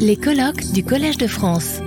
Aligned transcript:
Les 0.00 0.16
colloques 0.16 0.72
du 0.72 0.82
Collège 0.82 1.18
de 1.18 1.28
France. 1.28 1.78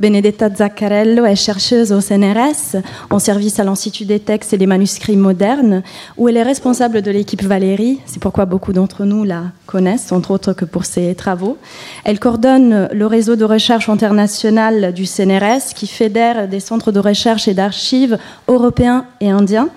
Benedetta 0.00 0.50
Zaccarello 0.50 1.24
est 1.24 1.36
chercheuse 1.36 1.92
au 1.92 2.00
CNRS, 2.00 2.82
en 3.10 3.20
service 3.20 3.60
à 3.60 3.64
l'Institut 3.64 4.06
des 4.06 4.18
textes 4.18 4.52
et 4.52 4.58
des 4.58 4.66
manuscrits 4.66 5.16
modernes, 5.16 5.84
où 6.16 6.28
elle 6.28 6.36
est 6.36 6.42
responsable 6.42 7.00
de 7.00 7.12
l'équipe 7.12 7.44
Valérie. 7.44 8.00
C'est 8.04 8.20
pourquoi 8.20 8.44
beaucoup 8.44 8.72
d'entre 8.72 9.04
nous 9.04 9.22
la 9.22 9.52
connaissent, 9.66 10.10
entre 10.10 10.32
autres 10.32 10.52
que 10.52 10.64
pour 10.64 10.84
ses 10.84 11.14
travaux. 11.14 11.58
Elle 12.02 12.18
coordonne 12.18 12.88
le 12.92 13.06
réseau 13.06 13.36
de 13.36 13.44
recherche 13.44 13.88
international 13.88 14.92
du 14.92 15.06
CNRS, 15.06 15.74
qui 15.76 15.86
fédère 15.86 16.48
des 16.48 16.58
centres 16.58 16.90
de 16.90 16.98
recherche 16.98 17.46
et 17.46 17.54
d'archives 17.54 18.18
européens 18.48 19.06
et 19.20 19.30
indiens. 19.30 19.68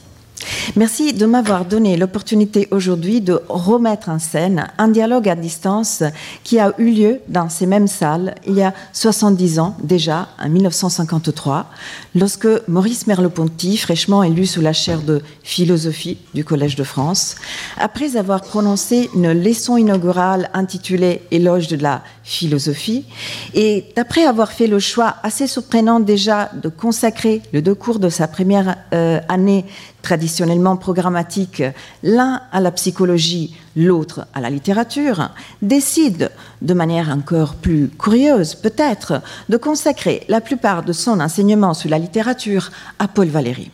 Merci 0.77 1.13
de 1.13 1.27
m'avoir 1.27 1.65
donné 1.65 1.97
l'opportunité 1.97 2.69
aujourd'hui 2.71 3.21
de 3.21 3.41
remettre 3.49 4.09
en 4.09 4.19
scène 4.19 4.69
un 4.79 4.89
dialogue 4.89 5.29
à 5.29 5.35
distance 5.35 6.03
qui 6.45 6.59
a 6.59 6.73
eu 6.79 6.91
lieu 6.91 7.21
dans 7.29 7.49
ces 7.49 7.67
mêmes 7.67 7.89
salles 7.89 8.35
il 8.47 8.55
y 8.55 8.63
a 8.63 8.75
70 8.93 9.59
ans 9.59 9.77
déjà, 9.83 10.29
en 10.43 10.49
1953, 10.49 11.67
lorsque 12.15 12.49
Maurice 12.69 13.07
Merleau-Ponty, 13.07 13.77
fraîchement 13.77 14.23
élu 14.23 14.47
sous 14.47 14.61
la 14.61 14.73
chaire 14.73 15.03
de 15.03 15.23
philosophie 15.43 16.19
du 16.35 16.45
Collège 16.45 16.77
de 16.77 16.85
France, 16.85 17.37
après 17.79 18.17
avoir 18.17 18.43
prononcé 18.43 19.11
une 19.15 19.33
leçon 19.33 19.77
inaugurale 19.77 20.51
intitulée 20.55 21.23
Éloge 21.31 21.69
de 21.69 21.77
la 21.77 22.03
philosophie, 22.23 23.05
et 23.55 23.87
après 23.97 24.25
avoir 24.25 24.53
fait 24.53 24.67
le 24.67 24.79
choix 24.79 25.17
assez 25.23 25.47
surprenant 25.47 26.01
déjà 26.01 26.51
de 26.55 26.69
consacrer 26.69 27.43
le 27.53 27.63
deux 27.63 27.75
cours 27.75 27.99
de 27.99 28.09
sa 28.09 28.29
première 28.29 28.77
euh, 28.95 29.21
année 29.29 29.65
traditionnellement 30.03 30.77
programmatique, 30.77 31.63
l'un 32.03 32.43
à 32.53 32.61
la 32.61 32.71
psychologie, 32.71 33.57
l'autre 33.77 34.27
à 34.35 34.41
la 34.41 34.51
littérature, 34.51 35.31
décide, 35.63 36.31
de 36.63 36.75
manière 36.75 37.11
encore 37.11 37.55
plus 37.55 37.89
curieuse 37.89 38.55
peut-être, 38.55 39.23
de 39.49 39.57
consacrer 39.57 40.25
la 40.29 40.41
plupart 40.41 40.83
de 40.83 40.93
son 40.93 41.21
enseignement 41.21 41.75
sur 41.75 41.91
la 41.91 41.99
littérature 41.99 42.71
à 42.99 43.09
Paul 43.09 43.29
Valéry. 43.29 43.71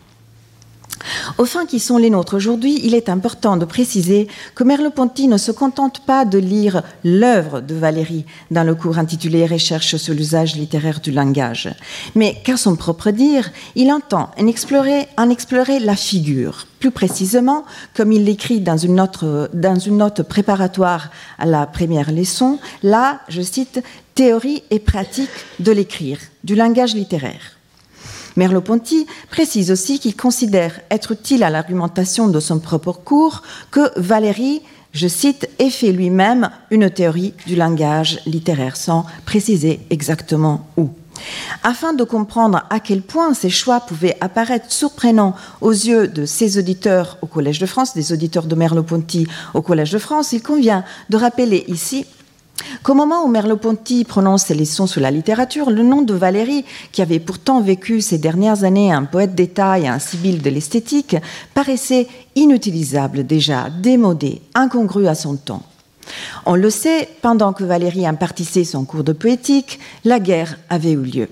Aux 1.38 1.44
fins 1.44 1.66
qui 1.66 1.80
sont 1.80 1.98
les 1.98 2.10
nôtres 2.10 2.34
aujourd'hui, 2.34 2.80
il 2.82 2.94
est 2.94 3.08
important 3.08 3.56
de 3.56 3.64
préciser 3.64 4.28
que 4.54 4.64
Merleau-Ponty 4.64 5.28
ne 5.28 5.36
se 5.36 5.52
contente 5.52 6.00
pas 6.00 6.24
de 6.24 6.38
lire 6.38 6.82
l'œuvre 7.04 7.60
de 7.60 7.74
Valéry 7.74 8.24
dans 8.50 8.64
le 8.64 8.74
cours 8.74 8.98
intitulé 8.98 9.46
Recherche 9.46 9.96
sur 9.96 10.14
l'usage 10.14 10.56
littéraire 10.56 11.00
du 11.00 11.10
langage, 11.10 11.68
mais 12.14 12.40
qu'à 12.44 12.56
son 12.56 12.76
propre 12.76 13.10
dire, 13.10 13.50
il 13.74 13.92
entend 13.92 14.30
en 14.38 14.46
explorer, 14.46 15.08
la 15.80 15.96
figure. 15.96 16.66
Plus 16.80 16.90
précisément, 16.90 17.64
comme 17.94 18.12
il 18.12 18.24
l'écrit 18.24 18.60
dans, 18.60 18.76
dans 19.52 19.78
une 19.78 19.96
note 19.96 20.22
préparatoire 20.22 21.10
à 21.38 21.46
la 21.46 21.66
première 21.66 22.12
leçon, 22.12 22.58
là, 22.82 23.20
je 23.28 23.42
cite, 23.42 23.82
théorie 24.14 24.62
et 24.70 24.78
pratique 24.78 25.28
de 25.60 25.72
l'écrire, 25.72 26.18
du 26.44 26.54
langage 26.54 26.94
littéraire. 26.94 27.56
Merleau-Ponty 28.36 29.06
précise 29.30 29.70
aussi 29.70 29.98
qu'il 29.98 30.16
considère 30.16 30.80
être 30.90 31.12
utile 31.12 31.42
à 31.42 31.50
l'argumentation 31.50 32.28
de 32.28 32.40
son 32.40 32.58
propre 32.58 32.92
cours 32.92 33.42
que 33.70 33.90
Valéry, 33.98 34.62
je 34.92 35.08
cite, 35.08 35.48
ait 35.58 35.70
fait 35.70 35.92
lui-même 35.92 36.50
une 36.70 36.90
théorie 36.90 37.34
du 37.46 37.56
langage 37.56 38.20
littéraire, 38.26 38.76
sans 38.76 39.04
préciser 39.24 39.80
exactement 39.90 40.66
où. 40.76 40.90
Afin 41.62 41.92
de 41.92 42.04
comprendre 42.04 42.64
à 42.70 42.80
quel 42.80 43.02
point 43.02 43.34
ces 43.34 43.50
choix 43.50 43.80
pouvaient 43.80 44.16
apparaître 44.20 44.70
surprenants 44.70 45.34
aux 45.60 45.72
yeux 45.72 46.08
de 46.08 46.26
ses 46.26 46.58
auditeurs 46.58 47.18
au 47.22 47.26
Collège 47.26 47.58
de 47.58 47.66
France, 47.66 47.94
des 47.94 48.12
auditeurs 48.12 48.46
de 48.46 48.54
Merleau-Ponty 48.54 49.26
au 49.54 49.62
Collège 49.62 49.92
de 49.92 49.98
France, 49.98 50.32
il 50.32 50.42
convient 50.42 50.84
de 51.10 51.16
rappeler 51.16 51.64
ici 51.68 52.06
qu'au 52.82 52.94
moment 52.94 53.24
où 53.24 53.28
Merleau-Ponty 53.28 54.04
prononce 54.04 54.44
ses 54.44 54.54
leçons 54.54 54.86
sur 54.86 55.00
la 55.00 55.10
littérature, 55.10 55.70
le 55.70 55.82
nom 55.82 56.02
de 56.02 56.14
Valérie, 56.14 56.64
qui 56.92 57.02
avait 57.02 57.20
pourtant 57.20 57.60
vécu 57.60 58.00
ces 58.00 58.18
dernières 58.18 58.64
années 58.64 58.92
un 58.92 59.04
poète 59.04 59.34
d'état 59.34 59.78
et 59.78 59.88
un 59.88 59.98
sibylle 59.98 60.42
de 60.42 60.50
l'esthétique, 60.50 61.16
paraissait 61.54 62.08
inutilisable 62.34 63.26
déjà, 63.26 63.68
démodé, 63.70 64.42
incongru 64.54 65.06
à 65.06 65.14
son 65.14 65.36
temps. 65.36 65.62
On 66.44 66.54
le 66.54 66.70
sait, 66.70 67.08
pendant 67.22 67.52
que 67.52 67.64
Valérie 67.64 68.06
impartissait 68.06 68.64
son 68.64 68.84
cours 68.84 69.04
de 69.04 69.12
poétique, 69.12 69.80
la 70.04 70.20
guerre 70.20 70.58
avait 70.70 70.92
eu 70.92 71.02
lieu. 71.02 71.28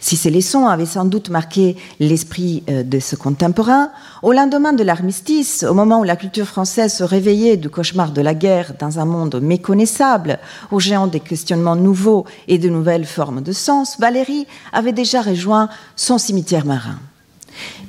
Si 0.00 0.16
ces 0.16 0.30
leçons 0.30 0.66
avaient 0.66 0.86
sans 0.86 1.04
doute 1.04 1.30
marqué 1.30 1.76
l'esprit 2.00 2.62
euh, 2.68 2.82
de 2.82 2.98
ce 2.98 3.16
contemporain, 3.16 3.90
au 4.22 4.32
lendemain 4.32 4.72
de 4.72 4.82
l'armistice, 4.82 5.64
au 5.68 5.74
moment 5.74 6.00
où 6.00 6.04
la 6.04 6.16
culture 6.16 6.46
française 6.46 6.94
se 6.94 7.04
réveillait 7.04 7.56
du 7.56 7.70
cauchemar 7.70 8.12
de 8.12 8.20
la 8.20 8.34
guerre 8.34 8.74
dans 8.78 8.98
un 8.98 9.04
monde 9.04 9.40
méconnaissable, 9.40 10.38
au 10.70 10.80
géant 10.80 11.06
des 11.06 11.20
questionnements 11.20 11.76
nouveaux 11.76 12.24
et 12.46 12.58
de 12.58 12.68
nouvelles 12.68 13.06
formes 13.06 13.42
de 13.42 13.52
sens, 13.52 13.98
Valérie 13.98 14.46
avait 14.72 14.92
déjà 14.92 15.22
rejoint 15.22 15.68
son 15.96 16.18
cimetière 16.18 16.66
marin. 16.66 16.98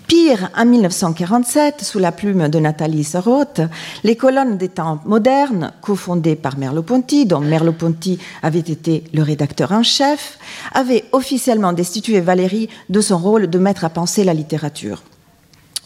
Pire, 0.10 0.50
en 0.58 0.66
1947, 0.66 1.84
sous 1.84 2.00
la 2.00 2.12
plume 2.12 2.50
de 2.50 2.58
Nathalie 2.58 3.04
Sarraute, 3.04 3.62
les 4.04 4.16
colonnes 4.16 4.58
des 4.58 4.70
temps 4.70 5.00
modernes, 5.06 5.72
cofondées 5.84 6.36
par 6.36 6.58
Merleau-Ponty, 6.58 7.28
dont 7.28 7.42
Merleau-Ponty 7.42 8.18
avait 8.42 8.58
été 8.58 9.04
le 9.14 9.22
rédacteur 9.22 9.72
en 9.72 9.84
chef, 9.84 10.40
avaient 10.74 11.06
officiellement 11.12 11.74
destitué 11.74 12.22
Valérie 12.22 12.70
de 12.90 13.02
son 13.02 13.20
rôle 13.20 13.52
de 13.52 13.60
mettre 13.60 13.86
à 13.86 13.92
penser 13.92 14.24
la 14.24 14.34
littérature. 14.34 15.04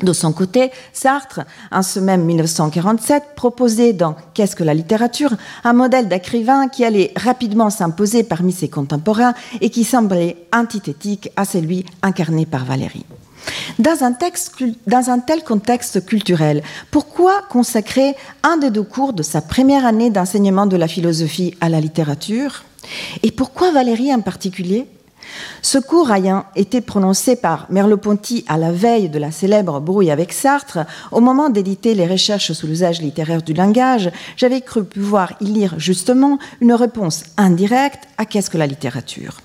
De 0.02 0.14
son 0.14 0.31
côté, 0.31 0.72
Sartre, 0.94 1.42
en 1.69 1.84
ce 1.84 2.00
même 2.00 2.24
1947, 2.24 3.36
proposait 3.36 3.92
dans 3.92 4.16
Qu'est-ce 4.34 4.56
que 4.56 4.64
la 4.64 4.74
littérature 4.74 5.34
un 5.66 5.74
modèle 5.74 6.08
d'écrivain 6.08 6.69
qui 6.69 6.86
allait 6.86 7.12
rapidement 7.18 7.69
s'imposer 7.69 8.24
parmi 8.24 8.54
ses 8.54 8.69
contemporains 8.69 9.34
et 9.60 9.69
qui 9.69 9.84
semblait 9.84 10.38
antithétique 10.54 11.30
à 11.36 11.44
celui 11.44 11.86
incarné 12.02 12.46
par 12.46 12.64
Valérie. 12.64 13.06
Dans 13.80 14.04
un, 14.04 15.19
tel 15.19 15.44
contexte 15.44 16.06
culturel, 16.06 16.63
pourquoi 16.92 17.42
consacrer 17.50 18.16
un 18.44 18.57
des 18.57 18.69
deux 18.69 18.84
cours 18.84 19.13
de 19.13 19.24
sa 19.24 19.42
première 19.42 19.86
année 19.86 20.10
d'enseignement 20.10 20.66
de 20.66 20.78
la 20.78 20.88
philosophie 20.88 21.56
à 21.62 21.69
la 21.69 21.81
littérature? 21.81 22.63
Et 23.24 23.31
pourquoi 23.31 23.72
Valérie 23.72 24.13
en 24.13 24.22
particulier? 24.22 24.88
Ce 25.62 25.78
cours 25.78 26.12
ayant 26.12 26.45
été 26.56 26.81
prononcé 26.81 27.36
par 27.36 27.66
Merleau-Ponty 27.69 28.45
à 28.48 28.57
la 28.57 28.72
veille 28.72 29.10
de 29.10 29.19
la 29.19 29.31
célèbre 29.31 29.80
brouille 29.80 30.12
avec 30.12 30.34
Sartre, 30.34 30.80
au 31.12 31.22
moment 31.22 31.50
d'éditer 31.50 31.95
les 31.95 32.07
recherches 32.07 32.51
sur 32.51 32.68
l'usage 32.68 33.01
littéraire 33.01 33.42
du 33.42 33.54
langage, 33.54 34.12
j'avais 34.36 34.62
cru 34.62 34.84
pouvoir 34.84 35.34
y 35.40 35.45
lire 35.45 35.75
justement 35.78 36.38
une 36.62 36.74
réponse 36.74 37.24
indirecte 37.38 38.04
à 38.18 38.25
qu'est-ce 38.25 38.50
que 38.50 38.57
la 38.57 38.68
littérature? 38.68 39.38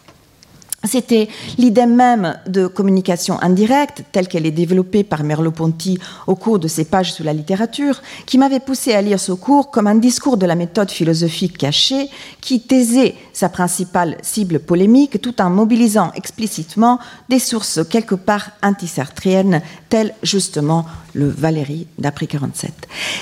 C'était 0.84 1.28
l'idée 1.58 1.86
même 1.86 2.38
de 2.46 2.68
communication 2.68 3.42
indirecte, 3.42 4.04
telle 4.12 4.28
qu'elle 4.28 4.46
est 4.46 4.52
développée 4.52 5.02
par 5.02 5.24
Merleau-Ponty 5.24 5.98
au 6.28 6.36
cours 6.36 6.60
de 6.60 6.68
ses 6.68 6.84
pages 6.84 7.12
sur 7.12 7.24
la 7.24 7.32
littérature, 7.32 8.00
qui 8.26 8.38
m'avait 8.38 8.60
poussé 8.60 8.92
à 8.94 9.02
lire 9.02 9.18
ce 9.18 9.32
cours 9.32 9.72
comme 9.72 9.88
un 9.88 9.96
discours 9.96 10.36
de 10.36 10.46
la 10.46 10.54
méthode 10.54 10.92
philosophique 10.92 11.58
cachée 11.58 12.08
qui 12.40 12.60
taisait 12.60 13.16
sa 13.32 13.48
principale 13.48 14.18
cible 14.22 14.60
polémique 14.60 15.20
tout 15.20 15.42
en 15.42 15.50
mobilisant 15.50 16.12
explicitement 16.14 17.00
des 17.28 17.40
sources 17.40 17.80
quelque 17.90 18.14
part 18.14 18.50
antisartriennes, 18.62 19.62
telles 19.88 20.14
justement 20.22 20.86
le 21.18 21.28
Valérie 21.28 21.86
d'après 21.98 22.26
47. 22.26 22.72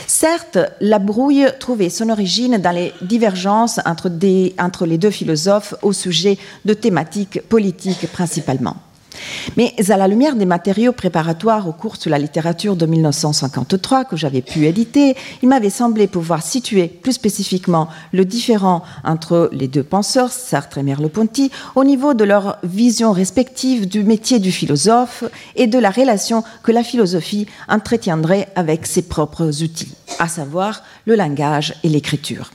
Certes, 0.06 0.58
la 0.80 0.98
brouille 0.98 1.46
trouvait 1.58 1.88
son 1.88 2.10
origine 2.10 2.58
dans 2.58 2.70
les 2.70 2.92
divergences 3.02 3.80
entre, 3.86 4.10
entre 4.58 4.86
les 4.86 4.98
deux 4.98 5.10
philosophes 5.10 5.74
au 5.82 5.92
sujet 5.92 6.38
de 6.64 6.74
thématiques 6.74 7.40
politiques 7.48 8.06
principalement. 8.12 8.76
Mais 9.56 9.74
à 9.88 9.96
la 9.96 10.08
lumière 10.08 10.36
des 10.36 10.46
matériaux 10.46 10.92
préparatoires 10.92 11.68
au 11.68 11.72
cours 11.72 11.96
sur 11.96 12.10
la 12.10 12.18
littérature 12.18 12.76
de 12.76 12.86
1953 12.86 14.04
que 14.04 14.16
j'avais 14.16 14.42
pu 14.42 14.66
éditer, 14.66 15.16
il 15.42 15.48
m'avait 15.48 15.70
semblé 15.70 16.06
pouvoir 16.06 16.42
situer 16.42 16.88
plus 16.88 17.12
spécifiquement 17.12 17.88
le 18.12 18.24
différent 18.24 18.82
entre 19.04 19.48
les 19.52 19.68
deux 19.68 19.82
penseurs, 19.82 20.32
Sartre 20.32 20.78
et 20.78 20.82
Merleau-Ponty, 20.82 21.50
au 21.74 21.84
niveau 21.84 22.14
de 22.14 22.24
leur 22.24 22.58
vision 22.62 23.12
respective 23.12 23.88
du 23.88 24.04
métier 24.04 24.38
du 24.38 24.52
philosophe 24.52 25.24
et 25.54 25.66
de 25.66 25.78
la 25.78 25.90
relation 25.90 26.44
que 26.62 26.72
la 26.72 26.82
philosophie 26.82 27.46
entretiendrait 27.68 28.48
avec 28.54 28.86
ses 28.86 29.02
propres 29.02 29.62
outils, 29.62 29.94
à 30.18 30.28
savoir 30.28 30.82
le 31.06 31.14
langage 31.14 31.74
et 31.82 31.88
l'écriture. 31.88 32.50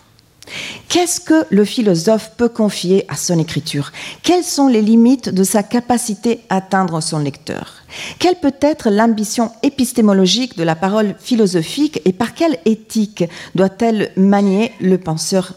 Qu'est-ce 0.89 1.21
que 1.21 1.45
le 1.50 1.65
philosophe 1.65 2.31
peut 2.38 2.50
confier 2.50 3.06
à 3.07 3.15
son 3.15 3.39
écriture? 3.39 3.92
Quelles 4.24 4.44
sont 4.44 4.68
les 4.68 4.81
limites 4.81 5.30
de 5.30 5.44
sa 5.44 5.63
capacité 5.63 6.42
à 6.50 6.57
atteindre 6.57 7.01
son 7.01 7.19
lecteur? 7.19 7.75
Quelle 8.19 8.36
peut 8.36 8.53
être 8.62 8.89
l'ambition 8.89 9.51
épistémologique 9.63 10.57
de 10.57 10.63
la 10.63 10.75
parole 10.75 11.15
philosophique 11.19 12.01
et 12.06 12.13
par 12.13 12.33
quelle 12.33 12.57
éthique 12.65 13.24
doit-elle 13.56 14.12
manier 14.15 14.71
le 14.80 14.98
penseur 14.98 15.53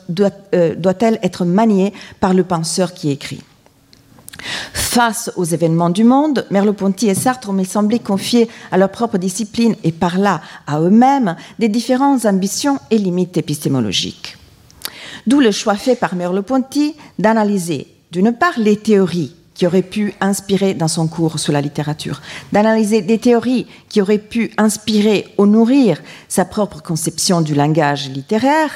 euh, 0.55 0.75
Doit-elle 0.75 1.19
être 1.23 1.45
maniée 1.45 1.93
par 2.21 2.35
le 2.35 2.45
penseur 2.45 2.95
qui 2.95 3.11
écrit? 3.11 3.43
Face 4.73 5.33
aux 5.37 5.45
événements 5.45 5.91
du 5.91 6.05
monde, 6.05 6.47
Merleau-Ponty 6.51 7.09
et 7.09 7.15
Sartre 7.15 7.51
ont 7.51 7.65
semblé 7.65 7.99
confier 7.99 8.49
à 8.71 8.79
leur 8.79 8.91
propre 8.91 9.19
discipline 9.19 9.75
et 9.83 9.93
par 9.93 10.19
là 10.19 10.41
à 10.67 10.81
eux-mêmes 10.81 11.37
des 11.59 11.69
différentes 11.69 12.27
ambitions 12.27 12.79
et 12.91 12.99
limites 12.99 13.37
épistémologiques. 13.37 14.37
D'où 15.27 15.41
le 15.41 15.51
choix 15.51 15.77
fait 15.77 15.97
par 15.97 16.15
Merleau-Ponty 16.15 16.95
d'analyser 17.19 17.89
d'une 18.13 18.33
part 18.33 18.59
les 18.59 18.77
théories 18.77 19.35
qui 19.55 19.67
auraient 19.67 19.83
pu 19.83 20.15
inspirer 20.21 20.75
dans 20.75 20.89
son 20.89 21.07
cours 21.07 21.39
sur 21.39 21.53
la 21.53 21.61
littérature, 21.61 22.21
d'analyser 22.53 23.03
des 23.03 23.19
théories 23.19 23.67
qui 23.89 24.03
auraient 24.03 24.19
pu 24.19 24.51
inspirer 24.59 25.27
ou 25.39 25.47
nourrir 25.47 26.01
sa 26.29 26.45
propre 26.45 26.83
conception 26.83 27.41
du 27.41 27.55
langage 27.55 28.11
littéraire, 28.11 28.71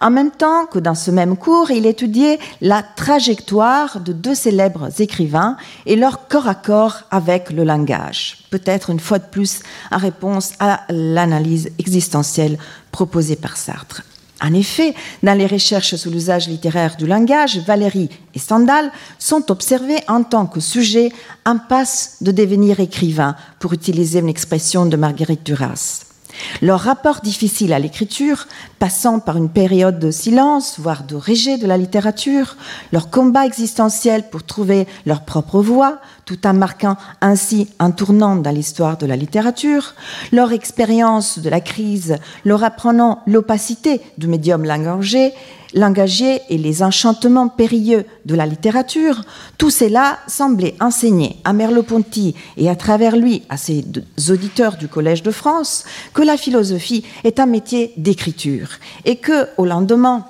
en 0.00 0.10
même 0.10 0.30
temps 0.30 0.66
que 0.66 0.78
dans 0.78 0.94
ce 0.94 1.10
même 1.10 1.36
cours, 1.36 1.70
il 1.70 1.86
étudiait 1.86 2.38
la 2.60 2.82
trajectoire 2.82 4.00
de 4.00 4.12
deux 4.12 4.34
célèbres 4.34 4.88
écrivains 5.00 5.56
et 5.86 5.96
leur 5.96 6.26
corps 6.28 6.48
à 6.48 6.54
corps 6.54 7.02
avec 7.10 7.50
le 7.50 7.62
langage, 7.62 8.38
peut-être 8.50 8.90
une 8.90 9.00
fois 9.00 9.18
de 9.18 9.26
plus 9.26 9.60
en 9.90 9.98
réponse 9.98 10.52
à 10.58 10.80
l'analyse 10.88 11.70
existentielle 11.78 12.58
proposée 12.90 13.36
par 13.36 13.56
Sartre. 13.56 14.02
En 14.42 14.52
effet, 14.54 14.94
dans 15.22 15.38
les 15.38 15.46
recherches 15.46 15.94
sur 15.94 16.10
l'usage 16.10 16.48
littéraire 16.48 16.96
du 16.96 17.06
langage, 17.06 17.58
Valérie 17.58 18.10
et 18.34 18.38
Stendhal 18.40 18.90
sont 19.18 19.52
observés 19.52 20.00
en 20.08 20.24
tant 20.24 20.46
que 20.46 20.58
sujet 20.58 21.12
en 21.46 21.58
passe 21.58 22.16
de 22.20 22.32
devenir 22.32 22.80
écrivain, 22.80 23.36
pour 23.60 23.72
utiliser 23.72 24.18
une 24.18 24.28
expression 24.28 24.84
de 24.86 24.96
Marguerite 24.96 25.44
Duras. 25.44 26.11
Leur 26.60 26.80
rapport 26.80 27.20
difficile 27.20 27.72
à 27.72 27.78
l'écriture, 27.78 28.46
passant 28.78 29.20
par 29.20 29.36
une 29.36 29.48
période 29.48 29.98
de 29.98 30.10
silence, 30.10 30.78
voire 30.78 31.04
de 31.04 31.16
rejet 31.16 31.58
de 31.58 31.66
la 31.66 31.76
littérature, 31.76 32.56
leur 32.92 33.10
combat 33.10 33.46
existentiel 33.46 34.28
pour 34.30 34.44
trouver 34.44 34.86
leur 35.06 35.24
propre 35.24 35.60
voix, 35.60 35.98
tout 36.24 36.46
en 36.46 36.54
marquant 36.54 36.96
ainsi 37.20 37.68
un 37.78 37.90
tournant 37.90 38.36
dans 38.36 38.50
l'histoire 38.50 38.96
de 38.96 39.06
la 39.06 39.16
littérature, 39.16 39.94
leur 40.32 40.52
expérience 40.52 41.38
de 41.38 41.50
la 41.50 41.60
crise, 41.60 42.16
leur 42.44 42.64
apprenant 42.64 43.22
l'opacité 43.26 44.00
du 44.18 44.26
médium 44.26 44.64
langagé, 44.64 45.32
l'engagé 45.74 46.40
et 46.48 46.58
les 46.58 46.82
enchantements 46.82 47.48
périlleux 47.48 48.04
de 48.24 48.34
la 48.34 48.46
littérature, 48.46 49.22
tout 49.58 49.70
cela 49.70 50.18
semblait 50.26 50.74
enseigner 50.80 51.36
à 51.44 51.52
Merleau-Ponty 51.52 52.34
et 52.56 52.68
à 52.68 52.76
travers 52.76 53.16
lui 53.16 53.42
à 53.48 53.56
ses 53.56 53.84
auditeurs 54.30 54.76
du 54.76 54.88
Collège 54.88 55.22
de 55.22 55.30
France 55.30 55.84
que 56.14 56.22
la 56.22 56.36
philosophie 56.36 57.04
est 57.24 57.40
un 57.40 57.46
métier 57.46 57.92
d'écriture 57.96 58.68
et 59.04 59.16
que, 59.16 59.48
au 59.56 59.64
lendemain 59.64 60.24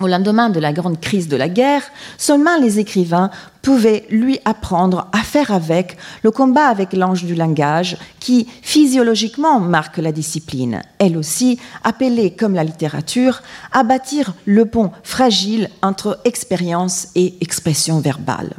au 0.00 0.06
lendemain 0.06 0.50
de 0.50 0.60
la 0.60 0.72
grande 0.72 1.00
crise 1.00 1.28
de 1.28 1.36
la 1.36 1.48
guerre, 1.48 1.82
seulement 2.16 2.56
les 2.58 2.78
écrivains 2.78 3.30
pouvaient 3.62 4.06
lui 4.10 4.38
apprendre 4.44 5.08
à 5.12 5.18
faire 5.18 5.52
avec 5.52 5.96
le 6.22 6.30
combat 6.30 6.66
avec 6.66 6.92
l'ange 6.92 7.24
du 7.24 7.34
langage 7.34 7.96
qui 8.20 8.46
physiologiquement 8.62 9.60
marque 9.60 9.98
la 9.98 10.12
discipline, 10.12 10.82
elle 10.98 11.16
aussi 11.16 11.58
appelée 11.84 12.30
comme 12.30 12.54
la 12.54 12.64
littérature 12.64 13.42
à 13.72 13.82
bâtir 13.82 14.34
le 14.46 14.66
pont 14.66 14.90
fragile 15.02 15.68
entre 15.82 16.20
expérience 16.24 17.08
et 17.14 17.34
expression 17.40 18.00
verbale. 18.00 18.54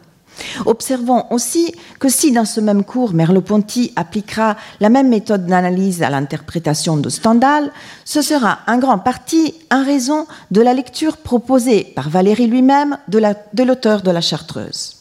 Observons 0.66 1.26
aussi 1.32 1.74
que 2.00 2.10
si 2.10 2.32
dans 2.32 2.46
ce 2.46 2.60
même 2.60 2.84
cours 2.84 3.14
Merleau-Ponty 3.14 3.94
appliquera 3.96 4.58
la 4.80 4.90
même 4.90 5.10
méthode 5.10 5.46
d'analyse 5.46 6.04
à 6.04 6.10
l'interprétation 6.10 6.98
de 6.98 7.10
Stendhal, 7.10 7.72
ce 8.06 8.22
sera 8.22 8.60
en 8.68 8.78
grande 8.78 9.04
partie 9.04 9.54
en 9.72 9.84
raison 9.84 10.28
de 10.52 10.62
la 10.62 10.74
lecture 10.74 11.18
proposée 11.18 11.84
par 11.96 12.10
Valérie 12.10 12.48
lui-même 12.48 12.98
de 13.08 13.64
l'auteur 13.64 14.02
de 14.02 14.12
la 14.12 14.22
Chartreuse. 14.22 14.96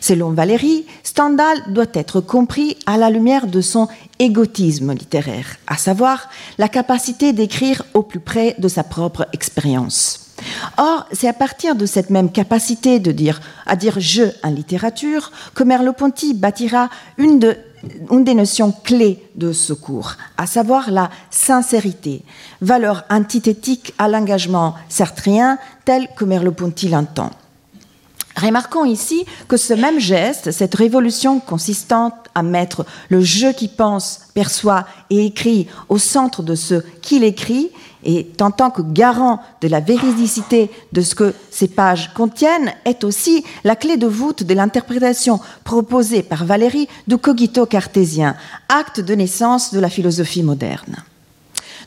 Selon 0.00 0.30
Valérie, 0.30 0.84
Stendhal 1.02 1.62
doit 1.68 1.86
être 1.94 2.20
compris 2.20 2.76
à 2.86 2.96
la 2.96 3.10
lumière 3.10 3.46
de 3.46 3.60
son 3.60 3.88
égotisme 4.18 4.92
littéraire, 4.92 5.56
à 5.66 5.76
savoir 5.76 6.28
la 6.58 6.68
capacité 6.68 7.32
d'écrire 7.32 7.82
au 7.94 8.02
plus 8.02 8.20
près 8.20 8.54
de 8.58 8.68
sa 8.68 8.84
propre 8.84 9.26
expérience. 9.32 10.21
Or, 10.76 11.06
c'est 11.12 11.28
à 11.28 11.32
partir 11.32 11.74
de 11.74 11.86
cette 11.86 12.10
même 12.10 12.30
capacité 12.30 12.98
de 12.98 13.12
dire, 13.12 13.40
à 13.66 13.76
dire 13.76 13.98
je 13.98 14.22
en 14.42 14.50
littérature 14.50 15.30
que 15.54 15.64
Merleau-Ponty 15.64 16.34
bâtira 16.34 16.88
une, 17.18 17.38
des 17.38 18.34
notions 18.34 18.72
clés 18.72 19.22
de 19.34 19.52
ce 19.52 19.72
cours, 19.72 20.16
à 20.36 20.46
savoir 20.46 20.90
la 20.90 21.10
sincérité, 21.30 22.22
valeur 22.60 23.04
antithétique 23.10 23.94
à 23.98 24.08
l'engagement 24.08 24.74
sartrien 24.88 25.58
tel 25.84 26.08
que 26.16 26.24
Merleau-Ponty 26.24 26.88
l'entend. 26.88 27.30
Remarquons 28.36 28.84
ici 28.84 29.26
que 29.46 29.56
ce 29.56 29.74
même 29.74 30.00
geste, 30.00 30.52
cette 30.52 30.74
révolution 30.74 31.38
consistant 31.38 32.12
à 32.34 32.42
mettre 32.42 32.86
le 33.10 33.20
je 33.20 33.52
qui 33.52 33.68
pense, 33.68 34.20
perçoit 34.32 34.86
et 35.10 35.26
écrit 35.26 35.66
au 35.88 35.98
centre 35.98 36.42
de 36.42 36.54
ce 36.54 36.82
qu'il 37.02 37.24
écrit, 37.24 37.70
et 38.04 38.30
en 38.40 38.50
tant 38.50 38.70
que 38.70 38.82
garant 38.82 39.40
de 39.60 39.68
la 39.68 39.80
véridicité 39.80 40.70
de 40.92 41.00
ce 41.00 41.14
que 41.14 41.34
ces 41.50 41.68
pages 41.68 42.12
contiennent, 42.14 42.72
est 42.84 43.04
aussi 43.04 43.44
la 43.64 43.76
clé 43.76 43.96
de 43.96 44.06
voûte 44.06 44.42
de 44.42 44.54
l'interprétation 44.54 45.40
proposée 45.64 46.22
par 46.22 46.44
Valérie 46.44 46.88
du 47.06 47.18
cogito 47.18 47.66
cartésien, 47.66 48.36
acte 48.68 49.00
de 49.00 49.14
naissance 49.14 49.72
de 49.72 49.80
la 49.80 49.88
philosophie 49.88 50.42
moderne. 50.42 50.96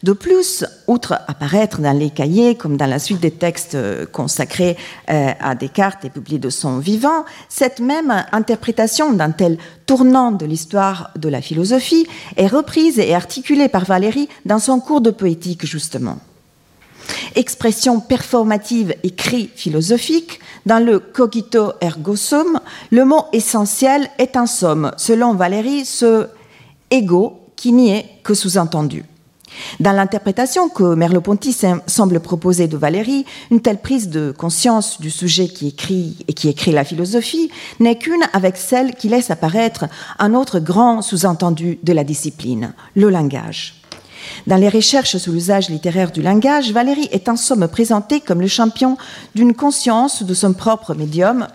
De 0.04 0.14
plus, 0.14 0.66
outre 0.88 1.14
apparaître 1.28 1.80
dans 1.80 1.98
les 1.98 2.10
cahiers 2.10 2.56
comme 2.56 2.78
dans 2.78 2.86
la 2.86 3.00
suite 3.00 3.20
des 3.20 3.32
textes 3.32 3.76
euh, 3.76 4.06
consacrés 4.06 4.78
euh, 5.10 5.32
à 5.40 5.56
Descartes 5.56 6.06
et 6.06 6.10
publiés 6.10 6.40
de 6.40 6.50
son 6.50 6.80
vivant, 6.80 7.26
cette 7.50 7.80
même 7.80 8.26
interprétation 8.32 9.14
d'un 9.14 9.32
tel 9.32 9.58
tournant 9.86 10.32
de 10.32 10.46
l'histoire 10.46 11.12
de 11.16 11.30
la 11.30 11.42
philosophie 11.42 12.08
est 12.38 12.48
reprise 12.48 13.00
et 13.00 13.14
articulée 13.14 13.70
par 13.70 13.86
Valérie 13.86 14.30
dans 14.46 14.60
son 14.60 14.80
cours 14.80 15.02
de 15.02 15.12
poétique 15.12 15.66
justement. 15.66 16.18
Expression 17.36 18.00
performative 18.00 18.96
et 19.04 19.12
cri 19.12 19.50
philosophique, 19.56 20.40
dans 20.66 20.84
le 20.84 21.00
cogito 21.00 21.74
ergo 21.82 22.16
sum, 22.16 22.60
le 22.92 23.06
mot 23.06 23.26
essentiel 23.34 24.10
est 24.18 24.36
en 24.38 24.48
somme, 24.48 24.92
selon 24.98 25.34
Valérie, 25.34 25.86
ce 25.86 26.28
ego 26.90 27.42
qui 27.56 27.72
n'y 27.72 27.92
est 27.92 28.06
que 28.24 28.34
sous-entendu. 28.34 29.04
Dans 29.80 29.92
l'interprétation 29.92 30.70
que 30.70 30.96
Merleau-Ponty 30.96 31.56
semble 31.88 32.20
proposer 32.20 32.68
de 32.68 32.78
Valérie, 32.78 33.26
une 33.52 33.62
telle 33.62 33.80
prise 33.80 34.10
de 34.10 34.32
conscience 34.32 35.00
du 35.00 35.10
sujet 35.10 35.48
qui 35.48 35.68
écrit 35.68 36.18
et 36.28 36.34
qui 36.34 36.50
écrit 36.50 36.72
la 36.72 36.84
philosophie 36.84 37.50
n'est 37.80 37.98
qu'une 37.98 38.24
avec 38.34 38.58
celle 38.58 38.96
qui 38.96 39.10
laisse 39.10 39.32
apparaître 39.32 39.86
un 40.20 40.34
autre 40.34 40.60
grand 40.60 41.02
sous-entendu 41.02 41.80
de 41.84 41.94
la 41.94 42.04
discipline, 42.04 42.74
le 42.96 43.10
langage. 43.10 43.82
Dans 44.48 44.58
les 44.58 44.70
recherches 44.70 45.18
sur 45.18 45.34
l'usage 45.34 45.70
littéraire 45.70 46.12
du 46.12 46.22
langage, 46.22 46.72
Valérie 46.72 47.10
est 47.12 47.30
en 47.30 47.36
somme 47.36 47.68
présentée 47.68 48.22
comme 48.22 48.42
le 48.42 48.48
champion 48.48 48.98
d'une 49.36 49.54
conscience 49.54 50.24
de 50.24 50.34
son 50.34 50.54
propre 50.54 50.96
médium 50.96 51.48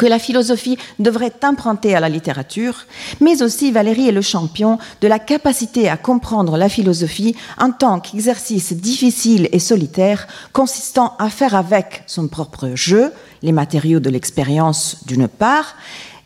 que 0.00 0.06
la 0.06 0.18
philosophie 0.18 0.78
devrait 0.98 1.34
emprunter 1.42 1.94
à 1.94 2.00
la 2.00 2.08
littérature, 2.08 2.86
mais 3.20 3.42
aussi 3.42 3.70
Valérie 3.70 4.08
est 4.08 4.12
le 4.12 4.22
champion 4.22 4.78
de 5.02 5.08
la 5.08 5.18
capacité 5.18 5.90
à 5.90 5.98
comprendre 5.98 6.56
la 6.56 6.70
philosophie 6.70 7.36
en 7.58 7.70
tant 7.70 8.00
qu'exercice 8.00 8.72
difficile 8.72 9.50
et 9.52 9.58
solitaire 9.58 10.26
consistant 10.54 11.12
à 11.18 11.28
faire 11.28 11.54
avec 11.54 12.02
son 12.06 12.28
propre 12.28 12.70
jeu, 12.74 13.12
les 13.42 13.52
matériaux 13.52 14.00
de 14.00 14.08
l'expérience 14.08 15.04
d'une 15.04 15.28
part, 15.28 15.74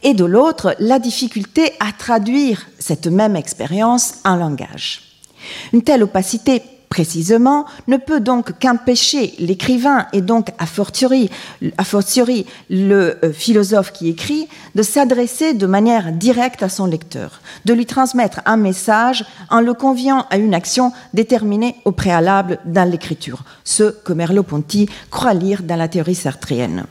et 0.05 0.15
de 0.15 0.25
l'autre, 0.25 0.77
la 0.79 1.01
difficulté 1.01 1.73
à 1.81 1.91
traduire 1.91 2.69
cette 2.79 3.09
même 3.09 3.35
expérience 3.35 4.19
en 4.25 4.37
langage. 4.37 5.03
Une 5.73 5.83
telle 5.83 6.05
opacité 6.05 6.63
précisément, 6.95 7.65
ne 7.89 7.97
peut 7.97 8.21
donc 8.21 8.53
qu'empêcher 8.61 9.35
l'écrivain 9.41 10.07
et 10.13 10.21
donc 10.21 10.51
a 10.59 10.67
fortiori, 10.67 11.29
le 12.71 13.19
euh, 13.25 13.33
philosophe 13.33 13.93
qui 13.93 14.09
écrit 14.09 14.47
de 14.77 14.83
s'adresser 14.85 15.55
de 15.55 15.67
manière 15.67 16.13
directe 16.13 16.63
à 16.63 16.69
son 16.69 16.87
lecteur, 16.87 17.41
de 17.65 17.75
lui 17.75 17.85
transmettre 17.85 18.43
un 18.47 18.57
message 18.57 19.25
en 19.51 19.61
le 19.61 19.75
conviant 19.75 20.25
à 20.31 20.37
une 20.37 20.55
action 20.55 20.93
déterminée 21.15 21.75
au 21.85 21.91
préalable 21.91 22.61
dans 22.65 22.89
l'écriture, 22.89 23.43
ce 23.65 23.91
que 23.91 24.13
Merleau-Ponty 24.13 24.89
croit 25.11 25.35
lire 25.35 25.65
dans 25.65 25.75
la 25.75 25.89
théorie 25.89 26.15
sartrienne. 26.15 26.85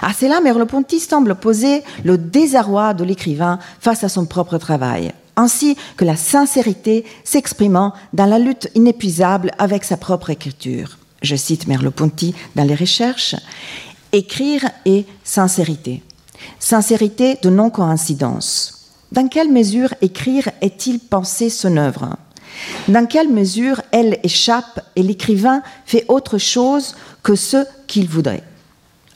À 0.00 0.14
cela, 0.14 0.40
Merleau-Ponty 0.40 1.00
semble 1.00 1.34
poser 1.34 1.82
le 2.02 2.16
désarroi 2.16 2.94
de 2.94 3.04
l'écrivain 3.04 3.58
face 3.78 4.04
à 4.04 4.08
son 4.08 4.24
propre 4.24 4.56
travail 4.56 5.12
ainsi 5.36 5.76
que 5.96 6.04
la 6.04 6.16
sincérité 6.16 7.04
s'exprimant 7.24 7.92
dans 8.12 8.26
la 8.26 8.38
lutte 8.38 8.68
inépuisable 8.74 9.52
avec 9.58 9.84
sa 9.84 9.96
propre 9.96 10.30
écriture. 10.30 10.98
Je 11.22 11.36
cite 11.36 11.66
Merleau-Ponty 11.66 12.34
dans 12.56 12.64
les 12.64 12.74
recherches. 12.74 13.36
Écrire 14.12 14.68
et 14.86 15.04
sincérité. 15.22 16.02
Sincérité 16.58 17.38
de 17.42 17.50
non-coïncidence. 17.50 18.90
Dans 19.12 19.28
quelle 19.28 19.50
mesure 19.50 19.94
écrire 20.00 20.48
est-il 20.60 20.98
pensé 21.00 21.50
son 21.50 21.76
œuvre? 21.76 22.16
Dans 22.88 23.06
quelle 23.06 23.28
mesure 23.28 23.82
elle 23.92 24.18
échappe 24.22 24.80
et 24.96 25.02
l'écrivain 25.02 25.62
fait 25.84 26.04
autre 26.08 26.38
chose 26.38 26.94
que 27.22 27.34
ce 27.34 27.64
qu'il 27.86 28.08
voudrait? 28.08 28.44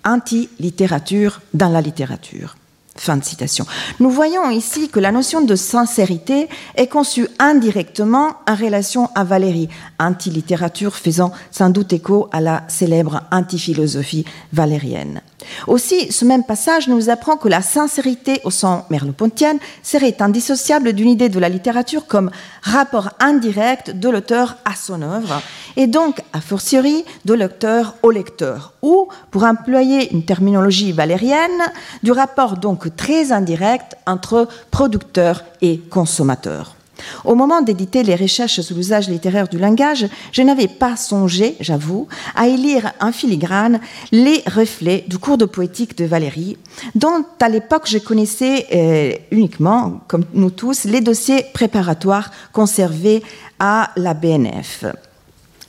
Anti-littérature 0.04 1.40
dans 1.54 1.68
la 1.68 1.80
littérature. 1.80 2.56
Fin 2.96 3.16
de 3.16 3.24
citation. 3.24 3.66
Nous 3.98 4.08
voyons 4.08 4.48
ici 4.50 4.88
que 4.88 5.00
la 5.00 5.10
notion 5.10 5.40
de 5.40 5.56
sincérité 5.56 6.48
est 6.76 6.86
conçue 6.86 7.26
indirectement 7.40 8.34
en 8.48 8.54
relation 8.54 9.10
à 9.16 9.24
Valérie, 9.24 9.68
anti-littérature 9.98 10.94
faisant 10.94 11.32
sans 11.50 11.70
doute 11.70 11.92
écho 11.92 12.28
à 12.30 12.40
la 12.40 12.62
célèbre 12.68 13.22
anti-philosophie 13.32 14.24
valérienne. 14.52 15.22
Aussi, 15.66 16.10
ce 16.12 16.24
même 16.24 16.44
passage 16.44 16.88
nous 16.88 17.10
apprend 17.10 17.36
que 17.36 17.48
la 17.48 17.62
sincérité 17.62 18.40
au 18.44 18.50
sens 18.50 18.84
merleau-pontienne 18.90 19.58
serait 19.82 20.16
indissociable 20.20 20.92
d'une 20.92 21.08
idée 21.08 21.28
de 21.28 21.38
la 21.38 21.48
littérature 21.48 22.06
comme 22.06 22.30
rapport 22.62 23.10
indirect 23.20 23.90
de 23.90 24.08
l'auteur 24.08 24.56
à 24.64 24.74
son 24.74 25.02
œuvre, 25.02 25.42
et 25.76 25.86
donc, 25.86 26.22
a 26.32 26.40
fortiori, 26.40 27.04
de 27.24 27.34
l'auteur 27.34 27.96
au 28.02 28.10
lecteur, 28.10 28.72
ou, 28.82 29.08
pour 29.30 29.44
employer 29.44 30.12
une 30.12 30.24
terminologie 30.24 30.92
valérienne, 30.92 31.50
du 32.02 32.12
rapport 32.12 32.56
donc 32.56 32.83
très 32.90 33.32
indirect 33.32 33.96
entre 34.06 34.48
producteur 34.70 35.44
et 35.62 35.78
consommateur. 35.78 36.74
Au 37.24 37.34
moment 37.34 37.60
d'éditer 37.60 38.02
les 38.02 38.14
recherches 38.14 38.60
sur 38.60 38.76
l'usage 38.76 39.08
littéraire 39.08 39.48
du 39.48 39.58
langage, 39.58 40.06
je 40.32 40.42
n'avais 40.42 40.68
pas 40.68 40.96
songé, 40.96 41.56
j'avoue, 41.60 42.08
à 42.34 42.48
y 42.48 42.56
lire 42.56 42.92
en 43.00 43.12
filigrane 43.12 43.80
les 44.12 44.42
reflets 44.46 45.04
du 45.08 45.18
cours 45.18 45.38
de 45.38 45.44
poétique 45.44 45.96
de 45.96 46.04
Valérie, 46.04 46.56
dont 46.94 47.24
à 47.40 47.48
l'époque 47.48 47.84
je 47.86 47.98
connaissais 47.98 48.66
euh, 48.72 49.12
uniquement, 49.30 50.00
comme 50.08 50.24
nous 50.34 50.50
tous, 50.50 50.84
les 50.84 51.00
dossiers 51.00 51.44
préparatoires 51.52 52.30
conservés 52.52 53.22
à 53.58 53.90
la 53.96 54.14
BNF. 54.14 54.84